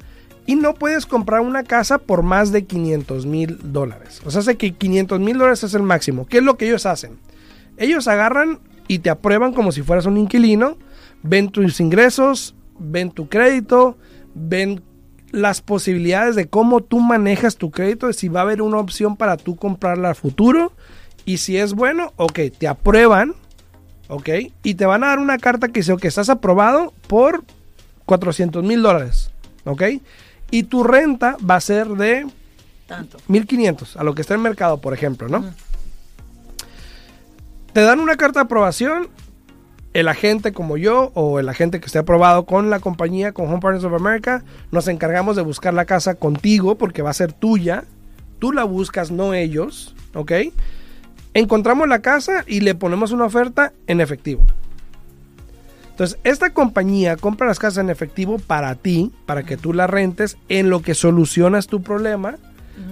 y 0.46 0.55
no 0.55 0.74
puedes 0.74 1.05
comprar 1.05 1.41
una 1.41 1.63
casa 1.63 1.98
por 1.98 2.24
más 2.24 2.51
de 2.51 2.65
500 2.65 3.25
mil 3.25 3.58
dólares. 3.63 4.22
O 4.25 4.31
sea, 4.31 4.41
sé 4.41 4.58
que 4.58 4.74
500 4.74 5.20
mil 5.20 5.38
dólares 5.38 5.63
es 5.63 5.74
el 5.74 5.84
máximo. 5.84 6.25
¿Qué 6.25 6.38
es 6.38 6.43
lo 6.43 6.58
que 6.58 6.67
ellos 6.67 6.86
hacen? 6.86 7.20
Ellos 7.77 8.08
agarran 8.08 8.60
y 8.88 9.00
te 9.00 9.10
aprueban 9.10 9.53
como 9.53 9.72
si 9.72 9.81
fueras 9.81 10.05
un 10.05 10.17
inquilino, 10.17 10.77
ven 11.24 11.50
tus 11.50 11.79
ingresos, 11.79 12.55
ven 12.77 13.12
tu 13.12 13.29
crédito, 13.29 13.98
ven 14.34 14.84
las 15.31 15.62
posibilidades 15.62 16.36
de 16.36 16.48
cómo 16.48 16.81
tú 16.81 17.00
manejas 17.00 17.55
tu 17.55 17.72
crédito, 17.72 18.12
si 18.12 18.27
va 18.27 18.41
a 18.41 18.43
haber 18.43 18.62
una 18.62 18.77
opción 18.77 19.15
para 19.15 19.38
tú 19.38 19.55
comprarla 19.55 20.12
a 20.12 20.15
futuro. 20.15 20.74
Y 21.24 21.38
si 21.38 21.58
es 21.58 21.74
bueno, 21.74 22.13
ok, 22.17 22.39
te 22.58 22.67
aprueban, 22.67 23.36
ok, 24.12 24.30
y 24.62 24.75
te 24.75 24.86
van 24.86 25.06
a 25.06 25.08
dar 25.08 25.20
una 25.20 25.38
carta 25.38 25.70
que 25.70 25.80
dice 25.80 25.96
que 25.96 26.10
estás 26.10 26.30
aprobado 26.30 26.94
por 27.08 27.46
400 28.06 28.62
mil 28.62 28.82
dólares, 28.82 29.32
ok, 29.63 29.84
y 30.51 30.63
tu 30.63 30.84
renta 30.84 31.38
va 31.50 31.56
a 31.56 31.62
ser 31.62 31.88
de 31.88 32.27
Tanto. 32.88 33.20
1500, 33.30 33.96
a 33.96 34.03
lo 34.03 34.13
que 34.13 34.22
está 34.22 34.34
en 34.34 34.41
el 34.41 34.44
mercado, 34.44 34.82
por 34.82 34.94
ejemplo, 34.94 35.30
¿no? 35.30 35.46
Te 37.72 37.82
dan 37.82 38.01
una 38.01 38.18
carta 38.18 38.41
de 38.41 38.46
aprobación, 38.46 39.08
el 39.94 40.10
agente 40.10 40.51
como 40.51 40.75
yo 40.75 41.12
o 41.13 41.39
el 41.39 41.48
agente 41.48 41.80
que 41.80 41.86
esté 41.86 42.00
aprobado 42.00 42.46
con 42.46 42.70
la 42.70 42.82
compañía, 42.82 43.32
con 43.32 43.48
Home 43.48 43.62
Partners 43.62 43.86
of 43.86 43.94
America, 43.94 44.44
nos 44.72 44.89
encargamos 44.89 45.38
de 45.38 45.41
buscar 45.41 45.74
la 45.74 45.86
casa 45.86 46.15
contigo 46.15 46.77
porque 46.77 47.01
va 47.01 47.12
a 47.12 47.13
ser 47.13 47.32
tuya. 47.32 47.86
Tú 48.39 48.51
la 48.51 48.65
buscas, 48.65 49.10
no 49.10 49.34
ellos, 49.34 49.96
¿ok? 50.15 50.32
Encontramos 51.33 51.88
la 51.88 52.00
casa 52.00 52.43
y 52.47 52.59
le 52.61 52.75
ponemos 52.75 53.11
una 53.11 53.25
oferta 53.25 53.73
en 53.88 54.01
efectivo. 54.01 54.45
Entonces, 55.91 56.19
esta 56.23 56.51
compañía 56.51 57.15
compra 57.15 57.47
las 57.47 57.59
casas 57.59 57.83
en 57.83 57.89
efectivo 57.89 58.39
para 58.39 58.75
ti, 58.75 59.11
para 59.25 59.43
que 59.43 59.57
tú 59.57 59.73
la 59.73 59.88
rentes, 59.88 60.38
en 60.50 60.69
lo 60.69 60.81
que 60.81 60.95
solucionas 60.95 61.67
tu 61.67 61.81
problema 61.81 62.38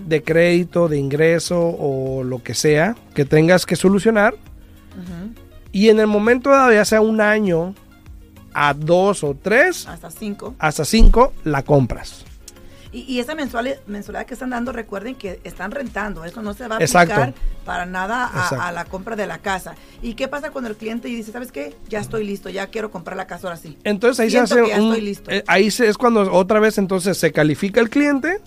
de 0.06 0.22
crédito, 0.22 0.88
de 0.88 0.98
ingreso 1.00 1.60
o 1.60 2.24
lo 2.24 2.44
que 2.44 2.54
sea 2.54 2.96
que 3.16 3.26
tengas 3.26 3.66
que 3.66 3.76
solucionar. 3.76 4.36
Y 5.72 5.90
en 5.90 6.00
el 6.00 6.08
momento 6.08 6.50
dado, 6.50 6.72
ya 6.72 6.86
sea 6.86 7.02
un 7.02 7.22
año, 7.22 7.74
a 8.54 8.74
dos 8.74 9.24
o 9.24 9.36
tres, 9.42 9.88
Hasta 9.88 10.12
cinco. 10.12 10.56
hasta 10.60 10.86
cinco, 10.86 11.34
la 11.44 11.64
compras. 11.64 12.26
Y, 12.92 13.02
y 13.02 13.20
esa 13.20 13.36
mensualidad, 13.36 13.78
mensualidad 13.88 14.26
que 14.26 14.34
están 14.34 14.50
dando, 14.50 14.72
recuerden 14.72 15.16
que 15.16 15.40
están 15.44 15.72
rentando. 15.72 16.26
Eso 16.26 16.42
no 16.42 16.54
se 16.54 16.68
va 16.68 16.78
a 16.78 16.80
Exacto. 16.80 17.14
aplicar 17.14 17.34
para 17.66 17.86
nada 17.86 18.26
a, 18.26 18.72
la 18.72 18.86
compra 18.86 19.16
de 19.16 19.28
la 19.28 19.38
casa. 19.38 19.76
¿Y 20.02 20.16
qué 20.16 20.28
pasa 20.28 20.50
cuando 20.50 20.70
el 20.72 20.76
cliente 20.76 21.08
dice, 21.08 21.32
¿sabes 21.32 21.52
qué? 21.52 21.76
Ya 21.88 22.00
estoy 22.00 22.26
listo, 22.26 22.50
ya 22.50 22.68
quiero 22.68 22.90
comprar 22.90 23.16
la 23.16 23.28
casa 23.28 23.48
ahora 23.48 23.58
sí. 23.58 23.78
Entonces 23.84 24.20
ahí 24.22 24.30
Siento 24.32 24.56
se 24.56 24.62
hace 24.62 24.70
ya 24.70 24.82
un- 24.82 24.88
estoy 24.90 25.02
listo. 25.02 25.30
eh, 25.32 25.44
ahí 25.48 25.70
se- 25.70 25.88
es 25.88 25.98
cuando 25.98 26.32
otra 26.34 26.60
vez 26.60 26.78
entonces 26.80 27.18
se 27.18 27.32
califica 27.32 27.80
el 27.80 27.90
cliente, 27.92 28.42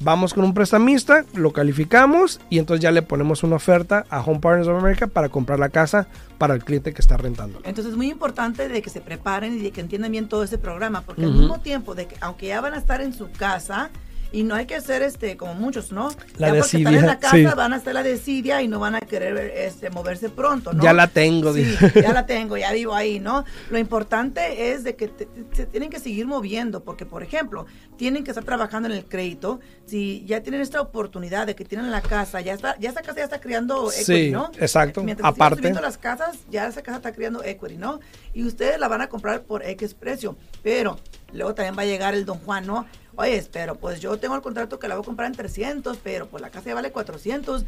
vamos 0.00 0.34
con 0.34 0.44
un 0.44 0.54
prestamista, 0.54 1.24
lo 1.34 1.52
calificamos 1.52 2.40
y 2.50 2.58
entonces 2.58 2.82
ya 2.82 2.90
le 2.90 3.02
ponemos 3.02 3.42
una 3.42 3.56
oferta 3.56 4.04
a 4.10 4.20
Home 4.20 4.40
Partners 4.40 4.68
of 4.68 4.78
America 4.78 5.06
para 5.06 5.28
comprar 5.28 5.58
la 5.58 5.68
casa 5.68 6.08
para 6.38 6.54
el 6.54 6.64
cliente 6.64 6.92
que 6.92 7.00
está 7.00 7.16
rentando. 7.16 7.60
Entonces 7.64 7.92
es 7.92 7.96
muy 7.96 8.10
importante 8.10 8.68
de 8.68 8.82
que 8.82 8.90
se 8.90 9.00
preparen 9.00 9.58
y 9.58 9.60
de 9.60 9.70
que 9.70 9.80
entiendan 9.80 10.12
bien 10.12 10.28
todo 10.28 10.42
ese 10.44 10.58
programa, 10.58 11.02
porque 11.02 11.24
al 11.24 11.32
mismo 11.32 11.60
tiempo 11.60 11.94
de 11.94 12.06
que 12.06 12.16
aunque 12.20 12.46
ya 12.48 12.60
van 12.60 12.74
a 12.74 12.78
estar 12.78 13.00
en 13.00 13.12
su 13.12 13.30
casa 13.30 13.90
y 14.32 14.42
no 14.42 14.54
hay 14.54 14.66
que 14.66 14.74
hacer 14.76 15.02
este 15.02 15.36
como 15.36 15.54
muchos, 15.54 15.90
¿no? 15.92 16.08
La 16.36 16.48
ya 16.48 16.54
porque 16.54 16.58
están 16.60 16.82
desidia, 16.82 16.98
en 17.00 17.06
la 17.06 17.18
casa 17.18 17.36
sí. 17.36 17.44
van 17.44 17.72
a 17.72 17.76
hacer 17.76 17.94
la 17.94 18.02
desidia 18.02 18.60
y 18.62 18.68
no 18.68 18.78
van 18.78 18.94
a 18.94 19.00
querer 19.00 19.36
este 19.38 19.90
moverse 19.90 20.28
pronto, 20.28 20.72
¿no? 20.72 20.82
Ya 20.82 20.92
la 20.92 21.06
tengo, 21.08 21.52
Sí, 21.54 21.64
ya 21.94 22.12
la 22.12 22.26
tengo, 22.26 22.56
ya 22.56 22.72
vivo 22.72 22.94
ahí, 22.94 23.20
¿no? 23.20 23.44
Lo 23.70 23.78
importante 23.78 24.72
es 24.72 24.84
de 24.84 24.96
que 24.96 25.08
te- 25.08 25.26
te- 25.26 25.56
se 25.56 25.66
tienen 25.66 25.90
que 25.90 25.98
seguir 25.98 26.26
moviendo, 26.26 26.84
porque 26.84 27.06
por 27.06 27.22
ejemplo, 27.22 27.66
tienen 27.96 28.24
que 28.24 28.30
estar 28.30 28.44
trabajando 28.44 28.88
en 28.88 28.94
el 28.94 29.04
crédito, 29.06 29.60
si 29.86 30.24
ya 30.26 30.42
tienen 30.42 30.60
esta 30.60 30.80
oportunidad 30.80 31.46
de 31.46 31.54
que 31.54 31.64
tienen 31.64 31.90
la 31.90 32.00
casa, 32.02 32.40
ya 32.40 32.52
está, 32.54 32.78
ya 32.78 32.90
esta 32.90 33.02
casa 33.02 33.18
ya 33.18 33.24
está 33.24 33.40
creando 33.40 33.90
Sí, 33.90 34.12
equity, 34.12 34.30
¿no? 34.30 34.50
exacto, 34.58 35.02
Mientras 35.02 35.28
aparte. 35.32 35.56
subiendo 35.56 35.80
las 35.80 35.96
casas, 35.98 36.36
ya 36.50 36.66
esa 36.68 36.82
casa 36.82 36.98
está 36.98 37.12
creando 37.12 37.42
equity, 37.42 37.76
¿no? 37.76 38.00
Y 38.34 38.44
ustedes 38.44 38.78
la 38.78 38.88
van 38.88 39.00
a 39.00 39.08
comprar 39.08 39.42
por 39.42 39.64
X 39.64 39.94
precio, 39.94 40.36
pero 40.62 40.98
luego 41.32 41.54
también 41.54 41.76
va 41.76 41.82
a 41.82 41.86
llegar 41.86 42.14
el 42.14 42.24
don 42.24 42.38
Juan, 42.38 42.66
¿no? 42.66 42.86
Oye, 43.16 43.44
pero 43.52 43.74
pues 43.74 44.00
yo 44.00 44.16
tengo 44.18 44.34
el 44.36 44.42
contrato 44.42 44.78
que 44.78 44.86
la 44.88 44.94
voy 44.94 45.02
a 45.02 45.06
comprar 45.06 45.26
en 45.28 45.34
300, 45.36 45.98
pero 46.02 46.26
pues 46.26 46.40
la 46.40 46.50
casa 46.50 46.66
ya 46.66 46.74
vale 46.74 46.92
400. 46.92 47.64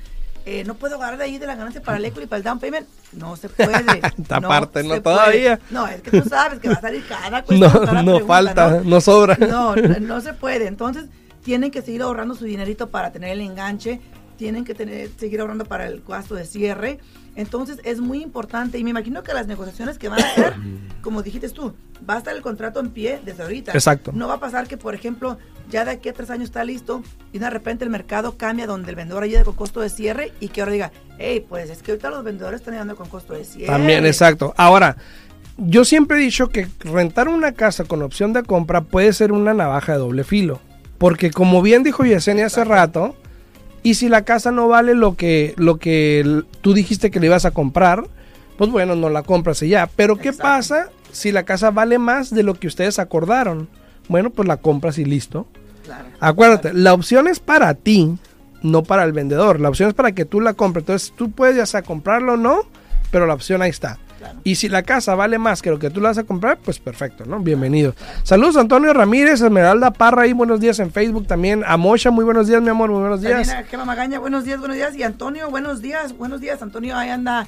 eh, 0.46 0.64
no 0.64 0.74
puedo 0.74 0.94
agarrar 0.96 1.18
de 1.18 1.24
ahí 1.24 1.38
de 1.38 1.46
la 1.46 1.54
ganancia 1.56 1.82
para 1.82 1.98
el 1.98 2.04
equity 2.04 2.22
y 2.24 2.26
para 2.26 2.38
el 2.38 2.44
down 2.44 2.58
payment. 2.60 2.86
No 3.12 3.36
se 3.36 3.48
puede. 3.48 4.00
Esta 4.18 4.40
parte 4.40 4.82
no 4.84 5.02
todavía. 5.02 5.56
puede. 5.58 5.72
No, 5.72 5.86
es 5.88 6.00
que 6.02 6.22
tú 6.22 6.28
sabes 6.28 6.60
que 6.60 6.68
va 6.68 6.74
a 6.76 6.80
salir 6.80 7.04
cada 7.06 7.42
cuestión, 7.44 7.60
No, 7.72 7.80
cada 7.80 8.02
no 8.02 8.12
pregunta, 8.16 8.26
falta, 8.26 8.80
no 8.84 9.00
sobra. 9.00 9.36
No, 9.36 9.74
no 9.76 10.20
se 10.20 10.32
puede. 10.34 10.66
Entonces, 10.68 11.06
tienen 11.42 11.70
que 11.70 11.82
seguir 11.82 12.02
ahorrando 12.02 12.34
su 12.34 12.44
dinerito 12.44 12.88
para 12.90 13.10
tener 13.12 13.30
el 13.30 13.40
enganche, 13.40 14.00
tienen 14.40 14.64
que 14.64 14.74
tener, 14.74 15.10
seguir 15.18 15.42
ahorrando 15.42 15.66
para 15.66 15.86
el 15.86 16.00
gasto 16.00 16.34
de 16.34 16.46
cierre. 16.46 16.98
Entonces, 17.36 17.78
es 17.84 18.00
muy 18.00 18.22
importante 18.22 18.78
y 18.78 18.84
me 18.84 18.88
imagino 18.88 19.22
que 19.22 19.34
las 19.34 19.46
negociaciones 19.46 19.98
que 19.98 20.08
van 20.08 20.18
a 20.18 20.26
hacer, 20.26 20.54
como 21.02 21.22
dijiste 21.22 21.50
tú, 21.50 21.74
va 22.08 22.14
a 22.14 22.18
estar 22.18 22.34
el 22.34 22.40
contrato 22.40 22.80
en 22.80 22.88
pie 22.88 23.20
desde 23.22 23.42
ahorita. 23.42 23.72
Exacto. 23.72 24.12
No 24.14 24.28
va 24.28 24.34
a 24.36 24.40
pasar 24.40 24.66
que, 24.66 24.78
por 24.78 24.94
ejemplo, 24.94 25.36
ya 25.68 25.84
de 25.84 25.90
aquí 25.90 26.08
a 26.08 26.14
tres 26.14 26.30
años 26.30 26.44
está 26.44 26.64
listo 26.64 27.02
y 27.34 27.38
de 27.38 27.50
repente 27.50 27.84
el 27.84 27.90
mercado 27.90 28.38
cambia 28.38 28.66
donde 28.66 28.88
el 28.88 28.96
vendedor 28.96 29.24
ayuda 29.24 29.44
con 29.44 29.56
costo 29.56 29.80
de 29.80 29.90
cierre 29.90 30.32
y 30.40 30.48
que 30.48 30.62
ahora 30.62 30.72
diga, 30.72 30.92
hey, 31.18 31.44
pues 31.46 31.68
es 31.68 31.82
que 31.82 31.90
ahorita 31.90 32.08
los 32.08 32.24
vendedores 32.24 32.60
están 32.60 32.72
ayudando 32.72 32.96
con 32.96 33.10
costo 33.10 33.34
de 33.34 33.44
cierre. 33.44 33.66
También, 33.66 34.06
exacto. 34.06 34.54
Ahora, 34.56 34.96
yo 35.58 35.84
siempre 35.84 36.16
he 36.16 36.20
dicho 36.20 36.48
que 36.48 36.66
rentar 36.78 37.28
una 37.28 37.52
casa 37.52 37.84
con 37.84 38.00
opción 38.00 38.32
de 38.32 38.42
compra 38.42 38.80
puede 38.80 39.12
ser 39.12 39.32
una 39.32 39.52
navaja 39.52 39.92
de 39.92 39.98
doble 39.98 40.24
filo. 40.24 40.60
Porque 40.96 41.30
como 41.30 41.60
bien 41.60 41.82
dijo 41.82 42.06
Yesenia 42.06 42.46
hace 42.46 42.64
rato, 42.64 43.16
y 43.82 43.94
si 43.94 44.08
la 44.08 44.24
casa 44.24 44.50
no 44.50 44.68
vale 44.68 44.94
lo 44.94 45.16
que, 45.16 45.54
lo 45.56 45.78
que 45.78 46.42
tú 46.60 46.74
dijiste 46.74 47.10
que 47.10 47.20
le 47.20 47.26
ibas 47.26 47.44
a 47.44 47.50
comprar, 47.50 48.04
pues 48.58 48.70
bueno, 48.70 48.94
no 48.94 49.08
la 49.08 49.22
compras 49.22 49.62
y 49.62 49.68
ya. 49.68 49.88
Pero 49.96 50.16
¿qué 50.16 50.28
Exacto. 50.28 50.42
pasa 50.42 50.88
si 51.12 51.32
la 51.32 51.44
casa 51.44 51.70
vale 51.70 51.98
más 51.98 52.34
de 52.34 52.42
lo 52.42 52.54
que 52.54 52.66
ustedes 52.66 52.98
acordaron? 52.98 53.68
Bueno, 54.08 54.30
pues 54.30 54.46
la 54.46 54.58
compras 54.58 54.98
y 54.98 55.04
listo. 55.04 55.46
Claro. 55.84 56.04
Acuérdate, 56.20 56.74
la 56.74 56.92
opción 56.92 57.26
es 57.26 57.40
para 57.40 57.72
ti, 57.74 58.18
no 58.62 58.82
para 58.82 59.04
el 59.04 59.12
vendedor. 59.12 59.60
La 59.60 59.70
opción 59.70 59.88
es 59.88 59.94
para 59.94 60.12
que 60.12 60.24
tú 60.24 60.40
la 60.40 60.54
compres. 60.54 60.82
Entonces 60.82 61.12
tú 61.16 61.30
puedes 61.30 61.56
ya 61.56 61.64
sea 61.64 61.82
comprarlo 61.82 62.34
o 62.34 62.36
no, 62.36 62.60
pero 63.10 63.26
la 63.26 63.34
opción 63.34 63.62
ahí 63.62 63.70
está. 63.70 63.98
Claro. 64.20 64.38
Y 64.44 64.56
si 64.56 64.68
la 64.68 64.82
casa 64.82 65.14
vale 65.14 65.38
más 65.38 65.62
que 65.62 65.70
lo 65.70 65.78
que 65.78 65.88
tú 65.88 65.98
la 65.98 66.10
vas 66.10 66.18
a 66.18 66.24
comprar, 66.24 66.58
pues 66.58 66.78
perfecto, 66.78 67.24
¿no? 67.24 67.40
Bienvenido. 67.40 67.94
Saludos 68.22 68.58
Antonio 68.58 68.92
Ramírez, 68.92 69.40
Esmeralda 69.40 69.92
Parra 69.92 70.24
ahí, 70.24 70.34
buenos 70.34 70.60
días 70.60 70.78
en 70.78 70.92
Facebook 70.92 71.26
también. 71.26 71.64
A 71.66 71.78
Mocha, 71.78 72.10
muy 72.10 72.26
buenos 72.26 72.46
días, 72.46 72.60
mi 72.60 72.68
amor, 72.68 72.90
muy 72.90 73.00
buenos 73.00 73.22
días. 73.22 73.48
También 73.48 73.80
a 73.80 73.84
Magaña, 73.86 74.18
buenos 74.18 74.44
días, 74.44 74.58
buenos 74.58 74.76
días. 74.76 74.94
Y 74.94 75.04
Antonio, 75.04 75.48
buenos 75.48 75.80
días, 75.80 76.14
buenos 76.18 76.42
días. 76.42 76.60
Antonio 76.60 76.98
ahí 76.98 77.08
anda 77.08 77.46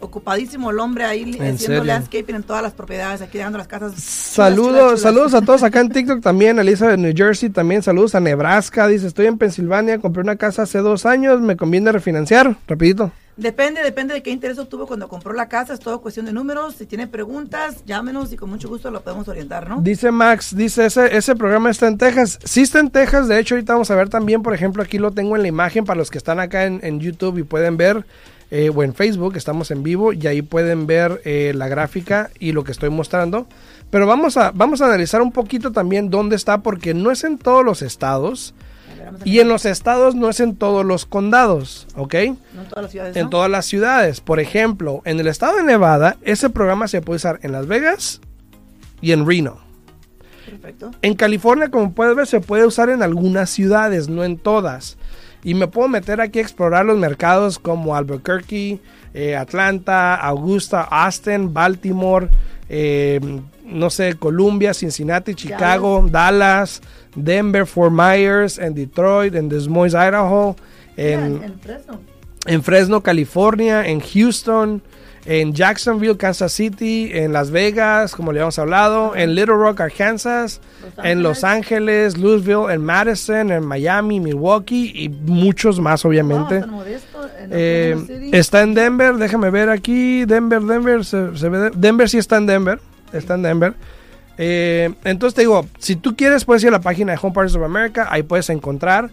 ocupadísimo 0.00 0.70
el 0.70 0.78
hombre 0.78 1.04
ahí 1.04 1.22
¿En 1.22 1.30
haciendo 1.54 1.56
serio? 1.56 1.84
landscaping 1.84 2.36
en 2.36 2.42
todas 2.42 2.62
las 2.62 2.72
propiedades, 2.72 3.20
aquí 3.20 3.38
dejando 3.38 3.58
las 3.58 3.68
casas. 3.68 3.94
Saludos, 3.94 4.66
chulas, 4.66 4.82
chulas. 4.82 5.00
saludos 5.00 5.34
a 5.34 5.42
todos 5.42 5.62
acá 5.62 5.80
en 5.80 5.90
TikTok 5.90 6.20
también, 6.22 6.58
Elizabeth, 6.58 6.98
New 6.98 7.12
Jersey 7.16 7.50
también, 7.50 7.82
saludos 7.82 8.14
a 8.14 8.20
Nebraska, 8.20 8.86
dice, 8.86 9.06
estoy 9.06 9.26
en 9.26 9.38
Pensilvania, 9.38 9.98
compré 9.98 10.22
una 10.22 10.36
casa 10.36 10.62
hace 10.62 10.78
dos 10.78 11.06
años, 11.06 11.40
me 11.40 11.56
conviene 11.56 11.92
refinanciar, 11.92 12.56
rapidito. 12.66 13.10
Depende, 13.36 13.84
depende 13.84 14.14
de 14.14 14.22
qué 14.24 14.30
interés 14.30 14.58
obtuvo 14.58 14.88
cuando 14.88 15.08
compró 15.08 15.32
la 15.32 15.48
casa, 15.48 15.72
es 15.72 15.78
todo 15.78 16.00
cuestión 16.00 16.26
de 16.26 16.32
números. 16.32 16.74
Si 16.74 16.86
tiene 16.86 17.06
preguntas, 17.06 17.84
llámenos 17.86 18.32
y 18.32 18.36
con 18.36 18.50
mucho 18.50 18.68
gusto 18.68 18.90
lo 18.90 19.00
podemos 19.00 19.28
orientar, 19.28 19.68
¿no? 19.68 19.80
Dice 19.80 20.10
Max, 20.10 20.56
dice, 20.56 20.86
ese, 20.86 21.16
ese 21.16 21.36
programa 21.36 21.70
está 21.70 21.86
en 21.86 21.98
Texas. 21.98 22.40
Sí 22.42 22.62
está 22.62 22.80
en 22.80 22.90
Texas, 22.90 23.28
de 23.28 23.38
hecho 23.38 23.54
ahorita 23.54 23.74
vamos 23.74 23.92
a 23.92 23.94
ver 23.94 24.08
también, 24.08 24.42
por 24.42 24.54
ejemplo, 24.54 24.82
aquí 24.82 24.98
lo 24.98 25.12
tengo 25.12 25.36
en 25.36 25.42
la 25.42 25.48
imagen 25.48 25.84
para 25.84 25.98
los 25.98 26.10
que 26.10 26.18
están 26.18 26.40
acá 26.40 26.64
en, 26.64 26.80
en 26.82 26.98
YouTube 26.98 27.38
y 27.38 27.44
pueden 27.44 27.76
ver, 27.76 28.04
eh, 28.50 28.70
o 28.74 28.82
en 28.82 28.94
Facebook, 28.94 29.36
estamos 29.36 29.70
en 29.70 29.82
vivo, 29.82 30.12
y 30.12 30.26
ahí 30.26 30.42
pueden 30.42 30.86
ver 30.86 31.20
eh, 31.24 31.52
la 31.54 31.68
gráfica 31.68 32.30
y 32.38 32.52
lo 32.52 32.64
que 32.64 32.72
estoy 32.72 32.90
mostrando. 32.90 33.46
Pero 33.90 34.06
vamos 34.06 34.36
a, 34.36 34.50
vamos 34.52 34.80
a 34.82 34.86
analizar 34.86 35.22
un 35.22 35.32
poquito 35.32 35.72
también 35.72 36.10
dónde 36.10 36.36
está, 36.36 36.58
porque 36.58 36.94
no 36.94 37.10
es 37.10 37.24
en 37.24 37.38
todos 37.38 37.64
los 37.64 37.82
estados, 37.82 38.54
y 39.24 39.40
en 39.40 39.48
los 39.48 39.64
estados 39.64 40.14
no 40.14 40.28
es 40.28 40.40
en 40.40 40.56
todos 40.56 40.84
los 40.84 41.06
condados, 41.06 41.86
¿ok? 41.96 42.14
No 42.54 42.62
en 42.62 42.68
todas 42.68 42.82
las 42.82 42.90
ciudades, 42.90 43.16
En 43.16 43.22
¿no? 43.24 43.30
todas 43.30 43.50
las 43.50 43.66
ciudades. 43.66 44.20
Por 44.20 44.40
ejemplo, 44.40 45.02
en 45.04 45.20
el 45.20 45.26
estado 45.26 45.56
de 45.56 45.62
Nevada, 45.62 46.16
ese 46.22 46.50
programa 46.50 46.88
se 46.88 47.00
puede 47.00 47.16
usar 47.16 47.38
en 47.42 47.52
Las 47.52 47.66
Vegas 47.66 48.20
y 49.00 49.12
en 49.12 49.26
Reno. 49.26 49.58
Perfecto. 50.46 50.90
En 51.02 51.14
California, 51.14 51.68
como 51.68 51.92
puedes 51.92 52.16
ver, 52.16 52.26
se 52.26 52.40
puede 52.40 52.66
usar 52.66 52.88
en 52.90 53.02
algunas 53.02 53.50
ciudades, 53.50 54.08
no 54.08 54.24
en 54.24 54.38
todas. 54.38 54.96
Y 55.44 55.54
me 55.54 55.68
puedo 55.68 55.88
meter 55.88 56.20
aquí 56.20 56.38
a 56.38 56.42
explorar 56.42 56.84
los 56.84 56.98
mercados 56.98 57.58
como 57.58 57.94
Albuquerque, 57.94 58.80
eh, 59.14 59.36
Atlanta, 59.36 60.14
Augusta, 60.16 60.82
Austin, 60.82 61.52
Baltimore, 61.54 62.28
eh, 62.68 63.20
no 63.64 63.90
sé, 63.90 64.14
Columbia, 64.14 64.74
Cincinnati, 64.74 65.34
Chicago, 65.34 66.06
Dallas, 66.10 66.82
Denver, 67.14 67.66
Fort 67.66 67.92
Myers, 67.92 68.58
en 68.58 68.74
Detroit, 68.74 69.34
en 69.34 69.48
Des 69.48 69.68
Moines, 69.68 69.94
Idaho, 69.94 70.56
en 70.96 71.58
Fresno. 71.60 72.00
en 72.46 72.62
Fresno, 72.62 73.02
California, 73.02 73.86
en 73.86 74.00
Houston, 74.00 74.82
en 75.26 75.52
Jacksonville, 75.54 76.16
Kansas 76.16 76.52
City, 76.52 77.10
en 77.12 77.32
Las 77.32 77.50
Vegas, 77.50 78.14
como 78.14 78.32
le 78.32 78.38
habíamos 78.40 78.58
hablado, 78.58 79.14
en 79.14 79.34
Little 79.34 79.54
Rock, 79.56 79.80
Arkansas, 79.80 80.60
Los 80.96 81.06
en 81.06 81.22
Los 81.22 81.44
Ángeles, 81.44 82.16
Louisville, 82.16 82.72
en 82.72 82.82
Madison, 82.84 83.50
en 83.50 83.64
Miami, 83.66 84.20
Milwaukee 84.20 84.92
y 84.94 85.08
muchos 85.08 85.80
más, 85.80 86.04
obviamente. 86.04 86.54
Wow, 86.56 86.60
San 86.62 86.70
Modesto, 86.70 87.28
en 87.40 87.50
Eh, 87.52 88.30
está 88.32 88.62
en 88.62 88.74
Denver, 88.74 89.14
déjame 89.16 89.50
ver 89.50 89.68
aquí, 89.70 90.24
Denver, 90.24 90.62
Denver, 90.62 91.04
se, 91.04 91.36
se 91.36 91.48
ve- 91.48 91.70
Denver 91.74 92.08
sí 92.08 92.18
está 92.18 92.36
en 92.38 92.46
Denver, 92.46 92.80
está 93.12 93.34
en 93.34 93.42
Denver. 93.42 93.74
Eh, 94.40 94.94
entonces 95.04 95.34
te 95.34 95.40
digo, 95.42 95.66
si 95.78 95.96
tú 95.96 96.14
quieres 96.14 96.44
puedes 96.44 96.62
ir 96.62 96.68
a 96.68 96.72
la 96.72 96.80
página 96.80 97.12
de 97.12 97.18
Home 97.20 97.34
Parts 97.34 97.56
of 97.56 97.62
America, 97.64 98.06
ahí 98.10 98.22
puedes 98.22 98.48
encontrar. 98.50 99.10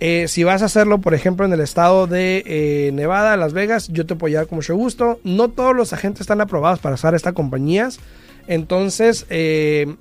Eh, 0.00 0.26
si 0.28 0.44
vas 0.44 0.62
a 0.62 0.66
hacerlo, 0.66 1.00
por 1.00 1.14
ejemplo, 1.14 1.46
en 1.46 1.52
el 1.52 1.60
estado 1.60 2.06
de 2.06 2.42
eh, 2.46 2.90
Nevada, 2.92 3.36
Las 3.36 3.52
Vegas, 3.52 3.88
yo 3.88 4.06
te 4.06 4.16
puedo 4.16 4.30
llevar 4.30 4.46
con 4.46 4.56
mucho 4.56 4.74
gusto. 4.76 5.20
No 5.24 5.50
todos 5.50 5.74
los 5.74 5.92
agentes 5.92 6.22
están 6.22 6.40
aprobados 6.40 6.78
para 6.80 6.96
usar 6.96 7.14
estas 7.14 7.32
compañías. 7.32 8.00
Entonces, 8.46 9.26
eh, 9.30 9.96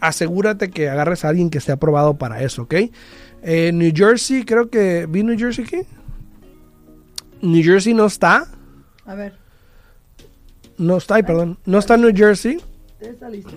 asegúrate 0.00 0.70
que 0.70 0.88
agarres 0.88 1.24
a 1.24 1.28
alguien 1.28 1.50
que 1.50 1.58
esté 1.58 1.72
aprobado 1.72 2.14
para 2.14 2.42
eso, 2.42 2.62
¿ok? 2.62 2.74
New 3.42 3.92
Jersey, 3.94 4.44
creo 4.44 4.68
que... 4.68 5.06
¿Vi 5.08 5.22
New 5.22 5.38
Jersey 5.38 5.64
aquí? 5.64 5.78
New 7.40 7.62
Jersey 7.62 7.94
no 7.94 8.06
está. 8.06 8.48
A 9.06 9.14
ver, 9.14 9.34
No 10.76 10.96
está, 10.96 11.14
ay, 11.14 11.22
perdón. 11.22 11.58
No 11.64 11.78
está 11.78 11.96
New 11.96 12.12
Jersey. 12.14 12.56
¿ustedes 12.92 13.14
están 13.14 13.32
listos? 13.32 13.54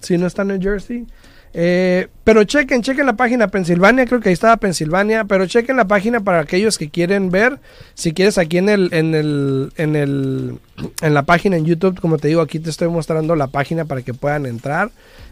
Sí, 0.00 0.16
no 0.16 0.26
está 0.26 0.44
New 0.44 0.60
Jersey. 0.60 1.06
Eh, 1.54 2.08
pero 2.24 2.44
chequen, 2.44 2.82
chequen 2.82 3.06
la 3.06 3.16
página 3.16 3.48
Pensilvania, 3.48 4.04
creo 4.06 4.20
que 4.20 4.28
ahí 4.28 4.32
estaba 4.34 4.56
Pensilvania, 4.58 5.24
pero 5.24 5.46
chequen 5.46 5.76
la 5.76 5.86
página 5.86 6.20
para 6.20 6.40
aquellos 6.40 6.76
que 6.76 6.90
quieren 6.90 7.30
ver, 7.30 7.58
si 7.94 8.12
quieres 8.12 8.38
aquí 8.38 8.58
en 8.58 8.68
el, 8.68 8.92
en 8.92 9.14
el, 9.14 9.72
en 9.76 9.96
el, 9.96 10.58
en 11.02 11.14
la 11.14 11.22
página 11.22 11.56
en 11.56 11.64
YouTube, 11.64 12.00
como 12.00 12.18
te 12.18 12.28
digo, 12.28 12.40
aquí 12.40 12.58
te 12.58 12.70
estoy 12.70 12.88
mostrando 12.88 13.34
la 13.34 13.46
página 13.46 13.86
para 13.86 14.02
que 14.02 14.14
puedan 14.14 14.46
entrar 14.46 14.90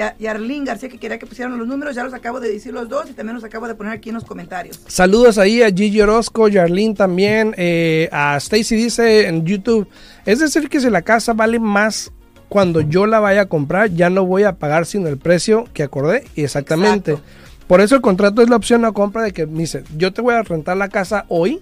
am, 0.00 0.16
Ya- 0.16 0.16
Yarlín 0.18 0.64
García, 0.64 0.88
que 0.88 0.98
quería 0.98 1.18
que 1.18 1.26
pusieran 1.26 1.56
los 1.58 1.66
números, 1.66 1.94
ya 1.94 2.04
los 2.04 2.14
acabo 2.14 2.40
de 2.40 2.50
decir 2.50 2.72
los 2.72 2.88
dos 2.88 3.08
y 3.10 3.12
también 3.12 3.34
los 3.34 3.44
acabo 3.44 3.66
de 3.68 3.74
poner 3.74 3.92
aquí 3.92 4.08
en 4.10 4.16
los 4.16 4.24
comentarios. 4.24 4.80
Saludos 4.86 5.38
ahí 5.38 5.62
a 5.62 5.70
Gigi 5.70 6.00
Orozco, 6.00 6.48
Yarlene 6.48 6.94
también, 6.94 7.54
eh, 7.56 8.08
a 8.12 8.36
Stacy 8.36 8.76
dice 8.76 9.26
en 9.28 9.44
YouTube, 9.44 9.86
es 10.26 10.38
decir 10.40 10.68
que 10.68 10.80
si 10.80 10.90
la 10.90 11.02
casa 11.02 11.32
vale 11.32 11.58
más 11.58 12.10
cuando 12.48 12.80
yo 12.80 13.06
la 13.06 13.20
vaya 13.20 13.42
a 13.42 13.46
comprar, 13.46 13.90
ya 13.90 14.10
no 14.10 14.24
voy 14.26 14.44
a 14.44 14.56
pagar 14.56 14.86
sino 14.86 15.08
el 15.08 15.18
precio 15.18 15.64
que 15.72 15.82
acordé. 15.82 16.24
Y 16.36 16.42
exactamente. 16.44 17.12
Exacto. 17.12 17.30
Por 17.66 17.80
eso 17.80 17.94
el 17.96 18.02
contrato 18.02 18.42
es 18.42 18.50
la 18.50 18.56
opción 18.56 18.84
a 18.84 18.92
compra 18.92 19.22
de 19.22 19.32
que 19.32 19.46
dice, 19.46 19.84
yo 19.96 20.12
te 20.12 20.20
voy 20.20 20.34
a 20.34 20.42
rentar 20.42 20.76
la 20.76 20.88
casa 20.88 21.24
hoy 21.28 21.60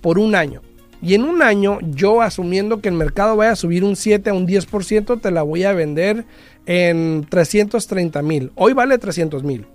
por 0.00 0.18
un 0.18 0.34
año. 0.36 0.62
Y 1.02 1.14
en 1.14 1.24
un 1.24 1.42
año, 1.42 1.78
yo 1.82 2.22
asumiendo 2.22 2.80
que 2.80 2.88
el 2.88 2.94
mercado 2.94 3.36
vaya 3.36 3.52
a 3.52 3.56
subir 3.56 3.84
un 3.84 3.96
7 3.96 4.30
a 4.30 4.34
un 4.34 4.46
10%, 4.46 5.20
te 5.20 5.30
la 5.30 5.42
voy 5.42 5.64
a 5.64 5.72
vender 5.72 6.24
en 6.64 7.26
330 7.28 8.22
mil. 8.22 8.52
Hoy 8.54 8.72
vale 8.72 8.98
300 8.98 9.42
mil. 9.42 9.66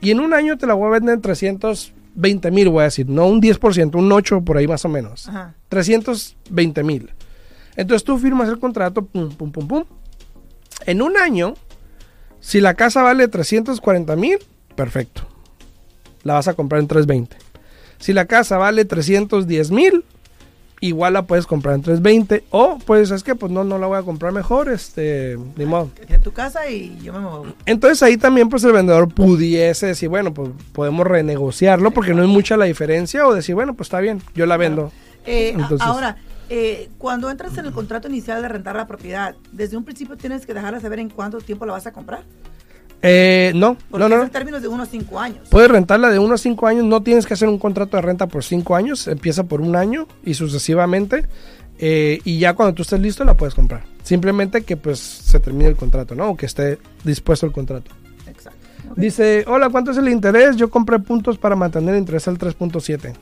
Y 0.00 0.10
en 0.10 0.20
un 0.20 0.32
año 0.32 0.56
te 0.56 0.66
la 0.66 0.74
voy 0.74 0.88
a 0.88 0.90
vender 0.92 1.16
en 1.16 1.20
320 1.20 2.50
mil, 2.50 2.68
voy 2.68 2.82
a 2.82 2.84
decir. 2.84 3.08
No 3.08 3.26
un 3.26 3.40
10%, 3.42 3.94
un 3.96 4.12
8 4.12 4.42
por 4.42 4.56
ahí 4.56 4.66
más 4.66 4.84
o 4.84 4.88
menos. 4.88 5.28
Ajá. 5.28 5.54
320 5.68 6.82
mil. 6.84 7.10
Entonces 7.76 8.04
tú 8.04 8.18
firmas 8.18 8.48
el 8.48 8.58
contrato, 8.58 9.04
pum, 9.04 9.30
pum, 9.30 9.52
pum, 9.52 9.68
pum. 9.68 9.84
En 10.86 11.02
un 11.02 11.16
año, 11.16 11.54
si 12.40 12.60
la 12.60 12.74
casa 12.74 13.02
vale 13.02 13.28
340 13.28 14.16
mil, 14.16 14.38
perfecto. 14.74 15.22
La 16.22 16.34
vas 16.34 16.48
a 16.48 16.54
comprar 16.54 16.80
en 16.80 16.88
320. 16.88 17.36
Si 17.98 18.12
la 18.12 18.24
casa 18.24 18.56
vale 18.56 18.84
310 18.84 19.70
mil, 19.70 20.04
igual 20.80 21.12
la 21.12 21.22
puedes 21.22 21.46
comprar 21.46 21.74
en 21.74 21.82
320. 21.82 22.44
O 22.50 22.78
pues 22.84 23.10
es 23.10 23.22
que 23.22 23.34
pues 23.34 23.52
no, 23.52 23.64
no 23.64 23.78
la 23.78 23.86
voy 23.86 23.98
a 23.98 24.02
comprar 24.02 24.32
mejor, 24.32 24.68
este, 24.68 25.38
ni 25.56 25.66
modo. 25.66 25.90
Que 26.06 26.18
tu 26.18 26.32
casa 26.32 26.68
y 26.68 26.98
yo 27.02 27.12
me 27.12 27.20
muevo. 27.20 27.46
Entonces 27.66 28.02
ahí 28.02 28.16
también 28.16 28.48
pues 28.48 28.64
el 28.64 28.72
vendedor 28.72 29.12
pudiese 29.12 29.86
decir, 29.86 30.08
bueno, 30.08 30.32
pues 30.34 30.50
podemos 30.72 31.06
renegociarlo 31.06 31.90
porque 31.90 32.14
no 32.14 32.22
es 32.22 32.28
mucha 32.28 32.56
la 32.56 32.64
diferencia 32.64 33.26
o 33.26 33.34
decir, 33.34 33.54
bueno, 33.54 33.74
pues 33.74 33.86
está 33.86 34.00
bien, 34.00 34.22
yo 34.34 34.46
la 34.46 34.56
vendo. 34.56 34.92
Eh, 35.26 35.50
Entonces- 35.54 35.86
ahora, 35.86 36.16
eh, 36.48 36.88
cuando 36.98 37.30
entras 37.30 37.56
en 37.58 37.66
el 37.66 37.72
contrato 37.72 38.08
inicial 38.08 38.42
de 38.42 38.48
rentar 38.48 38.74
la 38.74 38.86
propiedad, 38.86 39.36
desde 39.52 39.76
un 39.76 39.84
principio 39.84 40.16
tienes 40.16 40.46
que 40.46 40.54
dejarla 40.54 40.80
saber 40.80 40.98
en 40.98 41.08
cuánto 41.10 41.38
tiempo 41.38 41.66
la 41.66 41.72
vas 41.74 41.86
a 41.86 41.92
comprar. 41.92 42.24
Eh, 43.02 43.52
no, 43.54 43.76
Porque 43.90 44.02
no, 44.04 44.08
no. 44.08 44.14
es 44.16 44.20
no. 44.20 44.24
en 44.26 44.30
términos 44.30 44.62
de 44.62 44.68
5 44.90 45.18
años. 45.20 45.48
Puedes 45.48 45.70
rentarla 45.70 46.10
de 46.10 46.18
1 46.18 46.34
a 46.34 46.38
5 46.38 46.66
años, 46.66 46.84
no 46.84 47.02
tienes 47.02 47.26
que 47.26 47.34
hacer 47.34 47.48
un 47.48 47.58
contrato 47.58 47.96
de 47.96 48.02
renta 48.02 48.26
por 48.26 48.44
5 48.44 48.76
años, 48.76 49.08
empieza 49.08 49.44
por 49.44 49.60
un 49.60 49.74
año 49.76 50.06
y 50.24 50.34
sucesivamente. 50.34 51.26
eh, 51.78 52.18
y 52.24 52.38
ya 52.38 52.52
cuando 52.52 52.74
tú 52.74 52.82
estés 52.82 53.00
listo 53.00 53.24
la 53.24 53.34
puedes 53.34 53.54
comprar. 53.54 53.84
Simplemente 54.02 54.62
que 54.62 54.76
pues 54.76 54.98
se 54.98 55.40
termine 55.40 55.68
el 55.70 55.76
contrato, 55.76 56.14
¿no? 56.14 56.30
O 56.30 56.36
que 56.36 56.44
esté 56.44 56.78
dispuesto 57.04 57.46
el 57.46 57.52
contrato. 57.52 57.90
Exacto. 58.26 58.58
Dice, 58.96 59.44
hola, 59.46 59.70
¿cuánto 59.70 59.92
es 59.92 59.96
el 59.96 60.08
interés? 60.08 60.56
Yo 60.56 60.68
compré 60.68 60.98
puntos 60.98 61.38
para 61.38 61.56
mantener 61.56 61.94
el 61.94 62.00
interés 62.00 62.28
al 62.28 62.36
3.7. 62.38 63.14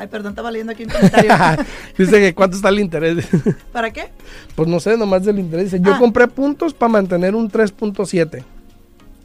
Ay, 0.00 0.06
perdón, 0.08 0.30
estaba 0.32 0.50
leyendo 0.50 0.72
aquí 0.72 0.84
un 0.84 0.88
comentario. 0.90 1.30
Dice 1.98 2.20
que 2.20 2.34
cuánto 2.34 2.56
está 2.56 2.70
el 2.70 2.78
interés. 2.80 3.26
¿Para 3.72 3.92
qué? 3.92 4.08
pues 4.54 4.66
no 4.66 4.80
sé, 4.80 4.96
nomás 4.96 5.24
del 5.26 5.38
interés. 5.38 5.70
Dice, 5.72 5.84
yo 5.84 5.92
Ah. 5.94 5.98
compré 5.98 6.26
puntos 6.26 6.72
para 6.72 6.90
mantener 6.90 7.34
un 7.34 7.50
3.7. 7.50 8.42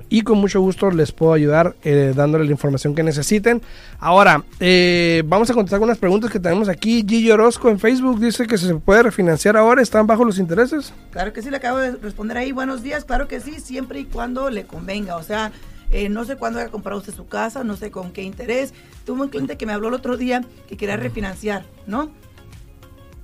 y 0.09 0.21
con 0.21 0.37
mucho 0.37 0.59
gusto 0.59 0.91
les 0.91 1.11
puedo 1.11 1.33
ayudar 1.33 1.75
eh, 1.83 2.13
dándole 2.15 2.45
la 2.45 2.51
información 2.51 2.93
que 2.93 3.03
necesiten. 3.03 3.61
Ahora, 3.99 4.43
eh, 4.59 5.23
vamos 5.25 5.49
a 5.49 5.53
contestar 5.53 5.77
algunas 5.77 5.97
preguntas 5.97 6.29
que 6.29 6.39
tenemos 6.39 6.67
aquí. 6.67 7.05
Gigi 7.07 7.31
Orozco 7.31 7.69
en 7.69 7.79
Facebook 7.79 8.19
dice 8.19 8.45
que 8.47 8.57
se 8.57 8.75
puede 8.75 9.03
refinanciar 9.03 9.55
ahora, 9.55 9.81
están 9.81 10.07
bajo 10.07 10.25
los 10.25 10.39
intereses. 10.39 10.93
Claro 11.11 11.31
que 11.31 11.41
sí, 11.41 11.49
le 11.49 11.57
acabo 11.57 11.77
de 11.77 11.91
responder 11.91 12.37
ahí. 12.37 12.51
Buenos 12.51 12.83
días, 12.83 13.05
claro 13.05 13.27
que 13.27 13.39
sí, 13.39 13.59
siempre 13.59 13.99
y 13.99 14.05
cuando 14.05 14.49
le 14.49 14.65
convenga. 14.65 15.15
O 15.15 15.23
sea, 15.23 15.51
eh, 15.91 16.09
no 16.09 16.25
sé 16.25 16.35
cuándo 16.35 16.59
haya 16.59 16.69
comprado 16.69 16.99
usted 16.99 17.13
su 17.13 17.27
casa, 17.27 17.63
no 17.63 17.77
sé 17.77 17.91
con 17.91 18.11
qué 18.11 18.23
interés. 18.23 18.73
Tuve 19.05 19.21
un 19.21 19.29
cliente 19.29 19.57
que 19.57 19.65
me 19.65 19.73
habló 19.73 19.87
el 19.87 19.93
otro 19.93 20.17
día 20.17 20.43
que 20.67 20.75
quería 20.75 20.97
refinanciar, 20.97 21.63
¿no? 21.87 22.11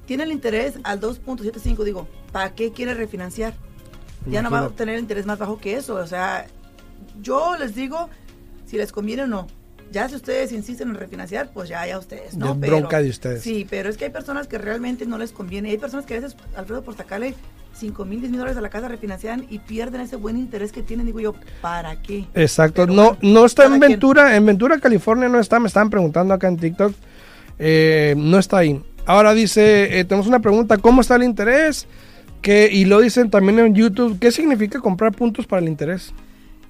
Tiene 0.06 0.24
el 0.24 0.32
interés 0.32 0.80
al 0.84 1.02
2.75. 1.02 1.84
Digo, 1.84 2.08
¿para 2.32 2.56
qué 2.56 2.72
quiere 2.72 2.94
refinanciar? 2.94 3.54
Ya 4.32 4.42
no 4.42 4.50
va 4.50 4.60
a 4.60 4.68
obtener 4.68 4.96
el 4.96 5.02
interés 5.02 5.26
más 5.26 5.39
bajo 5.39 5.60
que 5.60 5.76
eso. 5.76 5.96
O 5.96 6.08
sea, 6.08 6.48
yo 7.22 7.58
les 7.58 7.76
digo 7.76 8.10
si 8.65 8.78
les 8.78 8.92
conviene 8.92 9.24
o 9.24 9.28
no. 9.28 9.48
Ya 9.92 10.08
si 10.08 10.15
ustedes 10.15 10.52
insisten 10.52 10.89
en 10.89 10.96
refinanciar, 10.96 11.50
pues 11.52 11.68
ya, 11.68 11.86
ya 11.88 11.98
ustedes, 11.98 12.38
¿no? 12.38 12.52
Es 12.52 12.60
bronca 12.60 13.02
de 13.02 13.10
ustedes. 13.10 13.42
Sí, 13.42 13.65
pero 13.68 13.89
es 13.89 13.98
que 13.98 14.06
hay 14.06 14.12
personas 14.12 14.48
que 14.48 14.60
realmente 14.60 15.08
no 15.08 15.18
les 15.18 15.32
conviene. 15.32 15.72
Hay 15.72 15.80
personas 15.80 16.06
que 16.06 16.15
a 16.15 16.20
veces, 16.20 16.38
Alfredo, 16.56 16.84
por 16.84 16.96
sacarle 16.96 17.34
5 17.74 18.06
mil, 18.06 18.20
10 18.20 18.30
mil 18.30 18.39
dólares 18.39 18.58
a 18.58 18.62
la 18.62 18.70
casa 18.70 18.88
refinancian 18.88 19.48
y 19.50 19.58
pierden 19.60 20.02
ese 20.02 20.15
buen 20.15 20.38
interés 20.38 20.72
que 20.72 20.84
tienen. 20.84 21.08
Digo 21.08 21.20
yo, 21.20 21.34
¿para 21.62 22.00
qué? 22.04 22.26
Exacto, 22.36 22.84
Pero 22.84 22.94
no, 22.94 23.18
no 23.22 23.46
está 23.46 23.65
en 23.65 23.80
quien. 23.80 23.82
Ventura, 23.82 24.36
en 24.36 24.46
Ventura, 24.46 24.80
California 24.80 25.28
no 25.28 25.39
está, 25.39 25.60
me 25.60 25.68
estaban 25.68 25.89
preguntando 25.89 26.36
acá 26.36 26.48
en 26.48 26.58
TikTok, 26.58 26.94
Eh, 27.58 28.13
no 28.15 28.38
está 28.38 28.60
ahí. 28.60 28.82
Ahora 29.06 29.34
dice, 29.34 30.00
eh, 30.00 30.06
tenemos 30.06 30.28
una 30.28 30.39
pregunta, 30.39 30.78
¿cómo 30.78 31.02
está 31.02 31.15
el 31.15 31.24
interés? 31.24 31.88
Que, 32.41 32.69
y 32.71 32.86
lo 32.86 32.99
dicen 32.99 33.30
también 33.30 33.60
en 33.60 33.75
YouTube, 33.75 34.17
¿qué 34.19 34.32
significa 34.32 34.80
comprar 34.80 35.13
puntos 35.13 35.45
para 35.45 35.62
el 35.62 35.67
interés? 35.67 36.13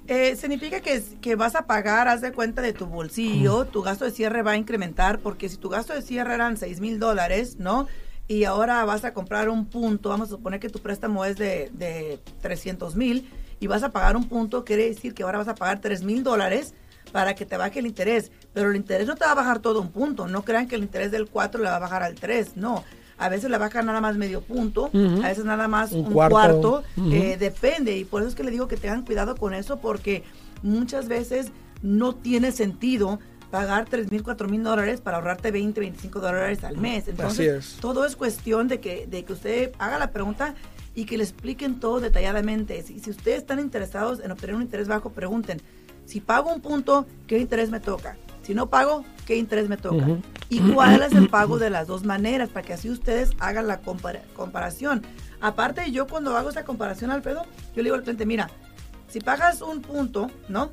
Eh, 0.07 0.35
significa 0.35 0.79
que, 0.79 1.03
que 1.21 1.35
vas 1.35 1.55
a 1.55 1.67
pagar, 1.67 2.07
haz 2.07 2.21
de 2.21 2.31
cuenta 2.31 2.63
de 2.63 2.73
tu 2.73 2.87
bolsillo, 2.87 3.65
tu 3.65 3.83
gasto 3.83 4.05
de 4.05 4.11
cierre 4.11 4.41
va 4.41 4.51
a 4.51 4.57
incrementar, 4.57 5.19
porque 5.19 5.47
si 5.49 5.57
tu 5.57 5.69
gasto 5.69 5.93
de 5.93 6.01
cierre 6.01 6.33
eran 6.33 6.57
6 6.57 6.79
mil 6.79 6.97
dólares, 6.97 7.57
¿no? 7.59 7.87
Y 8.27 8.45
ahora 8.45 8.83
vas 8.85 9.05
a 9.05 9.13
comprar 9.13 9.49
un 9.49 9.67
punto, 9.67 10.09
vamos 10.09 10.29
a 10.29 10.31
suponer 10.31 10.59
que 10.59 10.69
tu 10.69 10.79
préstamo 10.79 11.25
es 11.25 11.37
de, 11.37 11.69
de 11.73 12.19
300 12.41 12.95
mil, 12.95 13.29
y 13.59 13.67
vas 13.67 13.83
a 13.83 13.91
pagar 13.91 14.15
un 14.15 14.27
punto, 14.27 14.65
quiere 14.65 14.85
decir 14.85 15.13
que 15.13 15.23
ahora 15.23 15.39
vas 15.39 15.47
a 15.47 15.55
pagar 15.55 15.79
3 15.79 16.03
mil 16.03 16.23
dólares 16.23 16.73
para 17.11 17.35
que 17.35 17.45
te 17.45 17.57
baje 17.57 17.79
el 17.79 17.87
interés. 17.87 18.31
Pero 18.53 18.71
el 18.71 18.77
interés 18.77 19.07
no 19.07 19.15
te 19.15 19.25
va 19.25 19.31
a 19.31 19.35
bajar 19.35 19.59
todo 19.59 19.81
un 19.81 19.91
punto, 19.91 20.27
no 20.27 20.43
crean 20.43 20.67
que 20.67 20.75
el 20.75 20.83
interés 20.83 21.11
del 21.11 21.27
4 21.27 21.61
le 21.61 21.69
va 21.69 21.75
a 21.75 21.79
bajar 21.79 22.03
al 22.03 22.15
3, 22.15 22.55
no. 22.55 22.83
A 23.19 23.29
veces 23.29 23.49
le 23.51 23.57
baja 23.57 23.81
nada 23.81 23.99
más 24.01 24.15
medio 24.15 24.41
punto, 24.41 24.89
a 24.93 25.27
veces 25.27 25.43
nada 25.45 25.67
más 25.67 25.91
Un 25.91 26.07
un, 26.07 26.13
cuarto. 26.13 26.83
eh, 27.11 27.35
depende 27.37 27.97
y 27.97 28.05
por 28.05 28.21
eso 28.21 28.29
es 28.29 28.35
que 28.35 28.43
le 28.43 28.51
digo 28.51 28.67
que 28.67 28.77
tengan 28.77 29.03
cuidado 29.03 29.35
con 29.35 29.53
eso 29.53 29.77
porque 29.77 30.23
muchas 30.63 31.07
veces 31.09 31.51
no 31.81 32.15
tiene 32.15 32.51
sentido 32.51 33.19
pagar 33.51 33.85
3 33.89 34.11
mil, 34.11 34.23
4 34.23 34.47
mil 34.47 34.63
dólares 34.63 35.01
para 35.01 35.17
ahorrarte 35.17 35.51
20, 35.51 35.79
25 35.81 36.19
dólares 36.19 36.63
al 36.63 36.77
mes. 36.77 37.07
Entonces, 37.07 37.47
es. 37.47 37.77
todo 37.81 38.05
es 38.05 38.15
cuestión 38.15 38.67
de 38.67 38.79
que, 38.79 39.05
de 39.07 39.25
que 39.25 39.33
usted 39.33 39.71
haga 39.79 39.97
la 39.99 40.11
pregunta 40.11 40.55
y 40.95 41.05
que 41.05 41.17
le 41.17 41.23
expliquen 41.23 41.79
todo 41.79 41.99
detalladamente. 41.99 42.83
Si, 42.83 42.99
si 42.99 43.09
ustedes 43.09 43.39
están 43.39 43.59
interesados 43.59 44.19
en 44.23 44.31
obtener 44.31 44.55
un 44.55 44.61
interés 44.61 44.87
bajo, 44.87 45.09
pregunten, 45.09 45.61
si 46.05 46.19
pago 46.21 46.53
un 46.53 46.61
punto, 46.61 47.05
¿qué 47.27 47.37
interés 47.39 47.69
me 47.69 47.79
toca? 47.79 48.17
Si 48.43 48.53
no 48.53 48.69
pago, 48.69 49.03
¿qué 49.25 49.35
interés 49.35 49.67
me 49.67 49.77
toca? 49.77 49.95
Ujú. 50.05 50.21
Y 50.49 50.59
cuál 50.59 51.03
es 51.03 51.13
el 51.13 51.29
pago 51.29 51.59
de 51.59 51.69
las 51.69 51.85
dos 51.87 52.03
maneras, 52.03 52.49
para 52.49 52.65
que 52.65 52.73
así 52.73 52.89
ustedes 52.89 53.31
hagan 53.39 53.67
la 53.67 53.81
compara- 53.81 54.23
comparación. 54.35 55.05
Aparte, 55.41 55.91
yo 55.91 56.07
cuando 56.07 56.35
hago 56.35 56.49
esa 56.49 56.63
comparación, 56.65 57.11
Alfredo, 57.11 57.43
yo 57.75 57.77
le 57.77 57.83
digo 57.83 57.95
al 57.95 58.01
cliente, 58.01 58.25
mira, 58.25 58.49
si 59.07 59.19
pagas 59.19 59.61
un 59.61 59.81
punto, 59.81 60.29
¿no? 60.47 60.71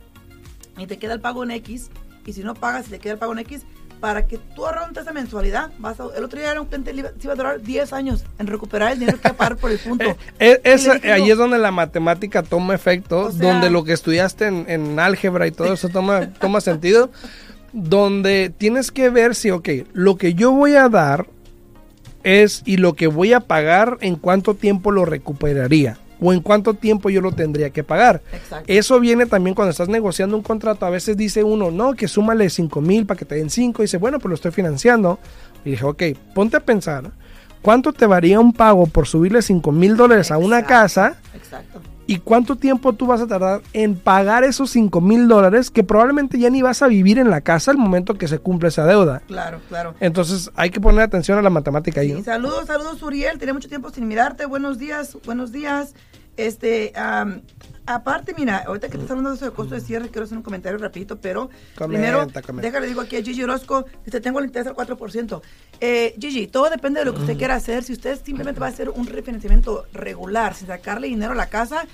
Y 0.79 0.87
te 0.87 0.99
queda 0.99 1.13
el 1.15 1.21
pago 1.21 1.45
en 1.45 1.51
X, 1.53 1.91
y 2.25 2.33
si 2.33 2.43
no 2.43 2.55
pagas 2.55 2.87
y 2.89 2.91
te 2.91 2.99
queda 2.99 3.13
el 3.15 3.19
pago 3.19 3.33
en 3.33 3.41
X, 3.41 3.63
para 4.01 4.27
que 4.27 4.37
tú 4.37 4.67
ahorres 4.67 4.97
esa 4.97 5.13
mensualidad, 5.13 5.71
vas 5.79 5.99
a- 6.01 6.09
el 6.17 6.25
otro 6.25 6.39
día 6.39 6.51
era 6.53 6.61
un 6.61 6.67
cliente, 6.67 6.93
se 6.93 7.03
iba 7.25 7.33
a 7.33 7.37
durar 7.37 7.63
10 7.63 7.93
años 7.95 8.25
en 8.39 8.47
recuperar 8.47 8.93
el 8.93 8.99
dinero 8.99 9.19
que 9.21 9.31
pagar 9.31 9.57
por 9.57 9.71
el 9.71 9.79
punto. 9.79 10.05
Eh, 10.39 10.61
eh, 10.65 10.77
dije, 10.77 11.13
ahí 11.13 11.31
es 11.31 11.39
donde 11.39 11.57
la 11.59 11.71
matemática 11.71 12.43
toma 12.43 12.75
efecto, 12.75 13.21
O 13.27 13.33
sea- 13.33 13.53
donde 13.53 13.71
lo 13.71 13.85
que 13.85 13.93
estudiaste 13.95 14.47
en, 14.47 14.65
en 14.69 14.99
álgebra 15.01 15.47
y 15.47 15.51
todo 15.51 15.73
eso 15.73 15.89
toma, 15.89 16.31
toma 16.35 16.61
sentido, 16.61 17.11
donde 17.77 18.51
tienes 18.57 18.91
que 18.91 19.11
ver 19.11 19.35
si, 19.35 19.51
ok, 19.51 19.69
lo 19.93 20.17
que 20.17 20.33
yo 20.33 20.51
voy 20.51 20.77
a 20.77 20.89
dar 20.89 21.27
es 22.25 22.63
y 22.65 22.79
lo 22.79 22.95
que 22.95 23.07
voy 23.07 23.35
a 23.35 23.41
pagar, 23.41 23.99
en 24.01 24.17
cuánto 24.17 24.55
tiempo 24.55 24.91
lo 24.91 25.05
recuperaría 25.05 25.99
o 26.19 26.33
en 26.33 26.41
cuánto 26.41 26.73
tiempo 26.73 27.11
yo 27.11 27.21
lo 27.21 27.33
tendría 27.33 27.69
que 27.69 27.85
pagar. 27.85 28.23
Exacto. 28.33 28.65
Eso 28.67 28.99
viene 28.99 29.27
también 29.27 29.55
cuando 29.55 29.73
estás 29.73 29.91
negociando 29.91 30.39
un 30.39 30.43
contrato. 30.43 30.87
A 30.87 30.91
veces 30.91 31.19
dice 31.19 31.45
uno, 31.45 31.71
no, 31.71 31.93
que 31.93 32.09
súmale 32.09 32.49
5 32.49 32.81
mil 32.81 33.05
para 33.05 33.19
que 33.19 33.27
te 33.27 33.35
den 33.35 33.51
5. 33.51 33.83
Y 33.83 33.85
dice, 33.85 33.99
bueno, 33.99 34.19
pues 34.19 34.31
lo 34.31 34.35
estoy 34.37 34.53
financiando. 34.53 35.19
Y 35.63 35.73
dije, 35.73 35.85
ok, 35.85 36.03
ponte 36.35 36.57
a 36.57 36.61
pensar, 36.61 37.13
¿cuánto 37.67 37.93
te 37.93 38.07
varía 38.07 38.39
un 38.39 38.53
pago 38.53 38.87
por 38.87 39.09
subirle 39.09 39.43
5 39.43 39.73
mil 39.73 39.97
dólares 39.97 40.31
a 40.31 40.39
una 40.39 40.63
casa? 40.63 41.17
Exacto. 41.35 41.81
¿Y 42.07 42.19
cuánto 42.19 42.55
tiempo 42.55 42.93
tú 42.93 43.07
vas 43.09 43.21
a 43.21 43.27
tardar 43.27 43.61
en 43.73 43.97
pagar 43.97 44.45
esos 44.45 44.71
5 44.71 45.01
mil 45.01 45.27
dólares 45.27 45.73
que 45.73 45.83
probablemente 45.83 46.39
ya 46.39 46.49
ni 46.49 46.63
vas 46.63 46.83
a 46.83 46.87
vivir 46.87 47.19
en 47.19 47.29
la 47.29 47.41
casa 47.41 47.73
al 47.73 47.77
momento 47.77 48.15
que 48.15 48.29
se 48.29 48.39
cumple 48.39 48.69
esa 48.69 48.87
deuda? 48.87 49.21
Claro, 49.27 49.61
claro. 49.69 49.97
Entonces 49.99 50.53
hay 50.55 50.71
que 50.71 50.81
poner 50.81 51.01
atención 51.01 51.39
a 51.39 51.43
la 51.43 51.51
matemática 51.51 52.03
ahí. 52.03 52.23
Saludos, 52.23 52.67
saludos, 52.69 53.03
Uriel. 53.03 53.37
Tenía 53.41 53.53
mucho 53.53 53.69
tiempo 53.69 53.91
sin 53.91 54.07
mirarte. 54.07 54.47
Buenos 54.47 54.79
días, 54.79 55.19
buenos 55.25 55.51
días. 55.51 55.95
Este, 56.37 56.93
am, 56.95 57.43
aparte, 57.87 58.35
mira, 58.37 58.59
ahorita 58.67 58.89
que 58.89 58.97
estás 58.97 59.11
hablando 59.11 59.31
de 59.31 59.37
eso 59.37 59.45
de 59.45 59.53
costo 59.53 59.75
de 59.75 59.81
cierre, 59.81 60.09
quiero 60.09 60.25
hacer 60.25 60.37
un 60.37 60.43
comentario 60.43 60.79
rapidito, 60.79 61.21
pero 61.21 61.49
Comenta, 61.77 61.87
primero, 61.87 62.19
comenta. 62.47 62.67
déjale 62.69 62.87
digo 62.87 63.01
aquí 63.01 63.17
a 63.17 63.23
Gigi 63.23 63.43
Orozco, 63.43 63.87
dice, 64.05 64.21
tengo 64.21 64.39
el 64.41 64.47
interés 64.47 64.67
al 64.67 64.75
4%. 64.75 65.41
Eh, 65.81 66.15
Gigi, 66.21 66.47
todo 66.49 66.69
depende 66.71 67.01
de 67.01 67.07
lo 67.07 67.15
que 67.15 67.21
usted 67.21 67.37
quiera 67.39 67.55
hacer. 67.55 67.85
Si 67.85 67.93
usted 67.93 68.21
simplemente 68.23 68.61
va 68.61 68.67
a 68.67 68.71
hacer 68.71 68.91
un 68.91 69.07
refinanciamiento 69.07 69.87
regular, 69.93 70.55
sin 70.55 70.67
sacarle 70.67 71.07
dinero 71.09 71.33
a 71.33 71.37
la 71.37 71.47
casa, 71.49 71.87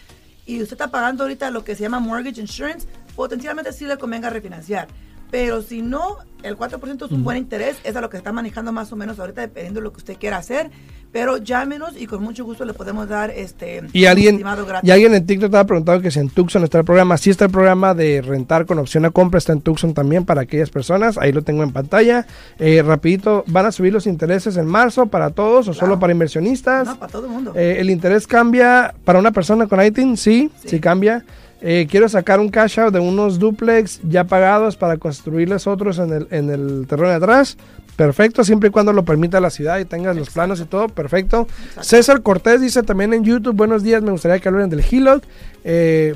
y 0.47 0.61
usted 0.61 0.75
está 0.75 0.91
pagando 0.91 1.23
ahorita 1.25 1.51
lo 1.51 1.63
que 1.65 1.75
se 1.77 1.83
llama 1.83 2.01
mortgage 2.01 2.41
insurance, 2.41 2.89
potencialmente 3.15 3.73
sí 3.73 3.85
le 3.87 3.97
convenga 3.99 4.31
refinanciar. 4.31 4.89
Pero 5.31 5.63
si 5.63 5.81
no, 5.81 6.19
el 6.43 6.59
4% 6.59 7.07
es 7.07 7.11
un 7.11 7.25
buen 7.25 7.39
interés, 7.39 7.79
es 7.85 7.97
a 7.97 8.03
lo 8.03 8.11
que 8.11 8.19
está 8.19 8.33
manejando 8.33 8.71
más 8.71 8.93
o 8.93 8.97
menos 8.97 9.19
ahorita, 9.19 9.41
dependiendo 9.41 9.81
de 9.81 9.85
lo 9.85 9.93
que 9.93 9.99
usted 9.99 10.17
quiera 10.19 10.37
hacer. 10.37 10.71
Pero 11.13 11.37
llámenos 11.37 11.93
y 12.01 12.07
con 12.07 12.23
mucho 12.23 12.43
gusto 12.45 12.65
le 12.65 12.73
podemos 12.73 13.07
dar 13.07 13.31
este 13.31 13.83
Y 13.93 14.07
alguien, 14.07 14.39
gratis. 14.39 14.89
y 14.89 14.91
alguien 14.91 15.15
en 15.15 15.27
TikTok 15.27 15.47
estaba 15.47 15.65
preguntando 15.67 16.01
que 16.01 16.11
si 16.11 16.19
en 16.19 16.31
Tucson 16.31 16.65
está 16.65 16.79
el 16.79 16.85
programa. 16.87 17.19
Sí 17.19 17.29
está 17.29 17.45
el 17.45 17.51
programa 17.51 17.93
de 17.93 18.23
rentar 18.23 18.65
con 18.65 18.79
opción 18.79 19.05
a 19.05 19.11
compra, 19.11 19.37
está 19.37 19.53
en 19.53 19.61
Tucson 19.61 19.93
también 19.93 20.25
para 20.25 20.41
aquellas 20.41 20.71
personas. 20.71 21.19
Ahí 21.19 21.31
lo 21.33 21.43
tengo 21.43 21.63
en 21.65 21.71
pantalla. 21.73 22.27
Eh, 22.59 22.83
rapidito, 22.83 23.45
¿van 23.49 23.67
a 23.67 23.73
subir 23.73 23.93
los 23.93 24.07
intereses 24.07 24.57
en 24.57 24.65
marzo 24.67 25.07
para 25.07 25.29
todos 25.31 25.69
o 25.69 25.75
solo 25.75 25.99
para 25.99 26.13
inversionistas? 26.15 26.87
No, 26.89 26.99
para 26.99 27.13
todo 27.13 27.27
el 27.27 27.33
mundo. 27.33 27.53
Eh, 27.55 27.77
¿El 27.79 27.91
interés 27.91 28.27
cambia 28.27 28.95
para 29.05 29.19
una 29.19 29.33
persona 29.33 29.67
con 29.67 29.85
ITIN? 29.85 30.17
Sí, 30.17 30.51
sí, 30.63 30.69
Sí. 30.71 30.81
cambia. 30.81 31.25
Eh, 31.65 31.87
quiero 31.89 32.09
sacar 32.09 32.41
un 32.41 32.49
cash 32.49 32.81
out 32.81 32.93
de 32.93 32.99
unos 32.99 33.39
duplex 33.39 34.01
ya 34.03 34.25
pagados 34.25 34.77
para 34.77 34.97
construirles 34.97 35.69
otros 35.69 35.99
en 36.01 36.13
el, 36.13 36.27
en 36.33 36.51
el 36.51 36.87
terreno 36.89 37.11
de 37.11 37.15
atrás. 37.17 37.57
Perfecto, 37.97 38.43
siempre 38.43 38.71
y 38.71 38.73
cuando 38.73 38.93
lo 38.93 39.05
permita 39.05 39.39
la 39.41 39.51
ciudad 39.51 39.79
y 39.79 39.85
tengas 39.85 40.17
los 40.17 40.31
planos 40.31 40.61
y 40.61 40.65
todo, 40.65 40.89
perfecto. 40.89 41.47
César 41.81 42.23
Cortés 42.23 42.61
dice 42.61 42.83
también 42.83 43.13
en 43.13 43.23
YouTube, 43.23 43.55
buenos 43.55 43.83
días, 43.83 44.03
me 44.03 44.11
gustaría 44.11 44.39
que 44.39 44.49
hablen 44.49 44.71
del 44.71 44.81
HELOC. 44.81 45.23
Eh, 45.65 46.15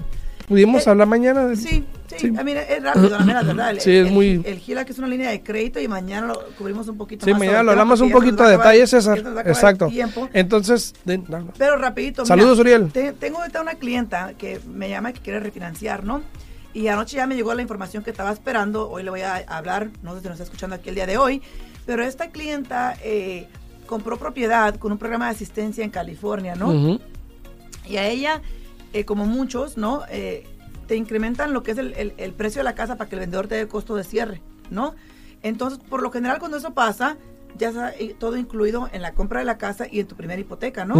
¿Pudimos 0.48 0.86
Eh, 0.86 0.90
hablar 0.90 1.08
mañana? 1.08 1.54
Sí, 1.56 1.84
sí, 2.06 2.16
Sí. 2.18 2.32
Ah, 2.38 2.44
mira, 2.44 2.62
es 2.62 2.80
rápido, 2.82 3.10
la 3.18 3.42
verdad. 3.42 3.70
El, 3.72 3.80
Sí, 3.80 3.90
es 3.96 4.06
el- 4.06 4.12
muy- 4.12 4.40
El 4.44 4.62
es 4.88 4.98
una 4.98 5.08
línea 5.08 5.28
de 5.30 5.42
crédito 5.42 5.80
y 5.80 5.88
mañana 5.88 6.28
lo 6.28 6.40
cubrimos 6.56 6.86
un 6.88 6.96
poquito 6.96 7.24
Sí, 7.26 7.32
más. 7.32 7.40
mañana 7.40 7.56
sobre 7.58 7.64
lo 7.66 7.70
hablamos 7.72 8.00
un 8.00 8.10
poquito 8.12 8.44
de 8.44 8.52
detalle, 8.52 8.86
César. 8.86 9.18
Exacto. 9.44 9.88
tiempo. 9.88 10.28
Entonces, 10.32 10.94
de- 11.04 11.18
no, 11.18 11.40
no. 11.40 11.52
Pero 11.58 11.76
rapidito. 11.76 12.22
mira, 12.22 12.28
Saludos, 12.36 12.58
Uriel. 12.60 12.90
te- 12.92 13.12
tengo 13.12 13.38
ahorita 13.40 13.60
una 13.60 13.74
clienta 13.74 14.32
que 14.38 14.60
me 14.72 14.88
llama 14.88 15.12
que 15.12 15.20
quiere 15.20 15.40
refinanciar, 15.40 16.04
¿no? 16.04 16.22
Y 16.76 16.88
anoche 16.88 17.16
ya 17.16 17.26
me 17.26 17.34
llegó 17.36 17.54
la 17.54 17.62
información 17.62 18.04
que 18.04 18.10
estaba 18.10 18.30
esperando. 18.30 18.90
Hoy 18.90 19.02
le 19.02 19.08
voy 19.08 19.22
a 19.22 19.36
hablar, 19.48 19.88
no 20.02 20.14
sé 20.14 20.20
si 20.20 20.26
nos 20.26 20.34
está 20.34 20.44
escuchando 20.44 20.76
aquí 20.76 20.90
el 20.90 20.94
día 20.94 21.06
de 21.06 21.16
hoy. 21.16 21.40
Pero 21.86 22.02
esta 22.04 22.28
clienta 22.30 22.94
eh, 23.02 23.48
compró 23.86 24.18
propiedad 24.18 24.74
con 24.76 24.92
un 24.92 24.98
programa 24.98 25.24
de 25.24 25.30
asistencia 25.30 25.82
en 25.84 25.90
California, 25.90 26.54
¿no? 26.54 26.70
Y 27.88 27.96
a 27.96 28.06
ella, 28.06 28.42
eh, 28.92 29.06
como 29.06 29.24
muchos, 29.24 29.78
¿no? 29.78 30.02
Eh, 30.10 30.46
te 30.86 30.96
incrementan 30.96 31.54
lo 31.54 31.62
que 31.62 31.70
es 31.70 31.78
el, 31.78 31.94
el- 31.94 32.12
el 32.18 32.32
precio 32.34 32.60
de 32.60 32.64
la 32.64 32.74
casa 32.74 32.96
para 32.96 33.08
que 33.08 33.16
el 33.16 33.20
vendedor 33.20 33.46
te 33.48 33.54
dé 33.54 33.62
el 33.62 33.68
costo 33.68 33.96
de 33.96 34.04
cierre, 34.04 34.42
¿no? 34.70 34.94
Entonces, 35.42 35.78
por 35.78 36.02
lo 36.02 36.10
general, 36.10 36.38
cuando 36.40 36.58
eso 36.58 36.74
pasa, 36.74 37.16
ya 37.56 37.68
está 37.70 37.94
todo 38.18 38.36
incluido 38.36 38.90
en 38.92 39.00
la 39.00 39.14
compra 39.14 39.38
de 39.40 39.46
la 39.46 39.56
casa 39.56 39.86
y 39.90 40.00
en 40.00 40.06
tu 40.08 40.14
primera 40.14 40.38
hipoteca, 40.40 40.84
¿no? 40.84 40.96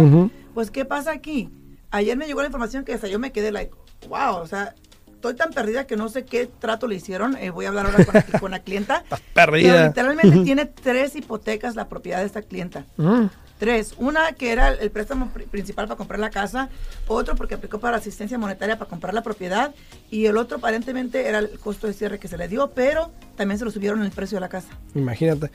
Pues, 0.55 0.71
¿qué 0.71 0.85
pasa 0.85 1.11
aquí? 1.11 1.51
Ayer 1.91 2.17
me 2.17 2.25
llegó 2.25 2.39
la 2.41 2.47
información 2.47 2.83
que 2.83 2.93
hasta 2.95 3.07
yo 3.07 3.19
me 3.19 3.31
quedé 3.31 3.51
like, 3.51 3.73
wow, 4.09 4.37
o 4.37 4.47
sea, 4.47 4.73
estoy 5.17 5.35
tan 5.35 5.51
perdida 5.51 5.85
que 5.85 5.97
no 5.97 6.07
sé 6.09 6.23
qué 6.25 6.47
trato 6.59 6.87
le 6.87 6.95
hicieron. 6.95 7.35
Eh, 7.37 7.49
voy 7.49 7.65
a 7.65 7.69
hablar 7.69 7.87
ahora 7.87 8.05
con, 8.05 8.13
la- 8.13 8.23
con 8.39 8.51
la 8.51 8.59
clienta. 8.59 9.03
Pero 9.09 9.21
Perdida. 9.33 9.87
literalmente 9.87 10.39
tiene 10.43 10.65
tres 10.65 11.15
hipotecas 11.15 11.75
la 11.75 11.89
propiedad 11.89 12.19
de 12.19 12.25
esta 12.25 12.41
clienta. 12.41 12.85
Mm. 12.97 13.25
Tres. 13.59 13.95
Una 13.97 14.33
que 14.33 14.51
era 14.51 14.69
el 14.69 14.91
préstamo 14.91 15.31
pri- 15.33 15.45
principal 15.45 15.87
para 15.87 15.97
comprar 15.97 16.19
la 16.19 16.29
casa, 16.29 16.69
otro 17.07 17.35
porque 17.35 17.55
aplicó 17.55 17.79
para 17.79 17.97
asistencia 17.97 18.37
monetaria 18.37 18.77
para 18.77 18.87
comprar 18.87 19.15
la 19.15 19.23
propiedad 19.23 19.73
y 20.11 20.27
el 20.27 20.37
otro 20.37 20.57
aparentemente 20.57 21.27
era 21.27 21.39
el 21.39 21.49
costo 21.59 21.87
de 21.87 21.93
cierre 21.93 22.19
que 22.19 22.27
se 22.27 22.37
le 22.37 22.47
dio, 22.47 22.69
pero 22.75 23.11
también 23.35 23.57
se 23.57 23.65
lo 23.65 23.71
subieron 23.71 24.03
el 24.03 24.11
precio 24.11 24.35
de 24.35 24.41
la 24.41 24.49
casa. 24.49 24.67
Imagínate. 24.93 25.49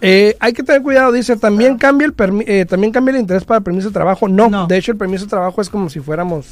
Eh, 0.00 0.36
hay 0.38 0.52
que 0.52 0.62
tener 0.62 0.82
cuidado, 0.82 1.10
dice, 1.10 1.36
también 1.36 1.76
cambia 1.76 2.06
el 2.06 2.14
eh, 2.46 2.66
también 2.66 2.92
cambia 2.92 3.14
el 3.14 3.20
interés 3.20 3.44
para 3.44 3.58
el 3.58 3.64
permiso 3.64 3.88
de 3.88 3.94
trabajo. 3.94 4.28
No, 4.28 4.48
No. 4.48 4.66
de 4.68 4.76
hecho 4.76 4.92
el 4.92 4.98
permiso 4.98 5.24
de 5.24 5.30
trabajo 5.30 5.60
es 5.60 5.68
como 5.68 5.88
si 5.90 5.98
fuéramos 5.98 6.46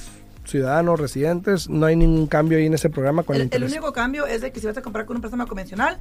ciudadanos, 0.45 0.99
residentes, 0.99 1.69
no 1.69 1.87
hay 1.87 1.97
ningún 1.97 2.27
cambio 2.27 2.59
ahí 2.59 2.67
en 2.67 2.75
ese 2.75 2.91
programa 2.91 3.23
con 3.23 3.37
el, 3.37 3.43
El, 3.43 3.49
el 3.49 3.55
interés. 3.55 3.73
único 3.73 3.93
cambio 3.93 4.27
es 4.27 4.41
de 4.41 4.53
que 4.53 4.61
si 4.61 4.67
vas 4.67 4.77
a 4.77 4.83
comprar 4.83 5.07
con 5.07 5.17
un 5.17 5.21
préstamo 5.23 5.47
convencional, 5.47 5.99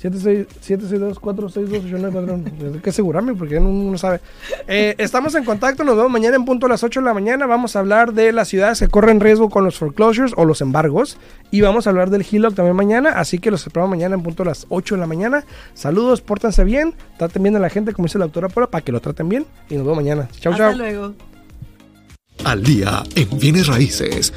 762-462-8941. 0.00 2.58
Tengo 2.58 2.82
que 2.82 2.90
asegurarme 2.90 3.34
porque 3.34 3.58
uno 3.58 3.90
no 3.90 3.98
sabe. 3.98 4.20
Eh, 4.66 4.94
estamos 4.98 5.34
en 5.34 5.44
contacto, 5.44 5.84
nos 5.84 5.96
vemos 5.96 6.10
mañana 6.10 6.36
en 6.36 6.44
punto 6.44 6.66
a 6.66 6.68
las 6.68 6.82
8 6.84 7.00
de 7.00 7.06
la 7.06 7.14
mañana. 7.14 7.46
Vamos 7.46 7.76
a 7.76 7.80
hablar 7.80 8.12
de 8.12 8.32
las 8.32 8.48
ciudades 8.48 8.78
que 8.78 8.88
corren 8.88 9.20
riesgo 9.20 9.50
con 9.50 9.64
los 9.64 9.78
foreclosures 9.78 10.32
o 10.36 10.44
los 10.44 10.60
embargos. 10.60 11.18
Y 11.50 11.60
vamos 11.62 11.86
a 11.86 11.90
hablar 11.90 12.10
del 12.10 12.24
HELOC 12.30 12.54
también 12.54 12.76
mañana. 12.76 13.10
Así 13.10 13.38
que 13.38 13.50
los 13.50 13.66
esperamos 13.66 13.90
mañana 13.90 14.14
en 14.14 14.22
punto 14.22 14.42
a 14.42 14.46
las 14.46 14.66
8 14.68 14.94
de 14.94 15.00
la 15.00 15.06
mañana. 15.06 15.44
Saludos, 15.74 16.20
pórtense 16.20 16.64
bien, 16.64 16.94
traten 17.18 17.42
bien 17.42 17.56
a 17.56 17.58
la 17.58 17.70
gente, 17.70 17.92
como 17.92 18.06
dice 18.06 18.18
la 18.18 18.26
doctora 18.26 18.48
Pola, 18.48 18.68
para 18.68 18.84
que 18.84 18.92
lo 18.92 19.00
traten 19.00 19.28
bien. 19.28 19.46
Y 19.68 19.74
nos 19.74 19.84
vemos 19.84 19.96
mañana. 19.96 20.28
Chau, 20.40 20.52
Hasta 20.52 20.70
chau. 20.70 20.78
luego. 20.78 21.14
Al 22.44 22.62
día 22.62 23.02
en 23.16 23.36
bienes 23.38 23.66
raíces 23.66 24.32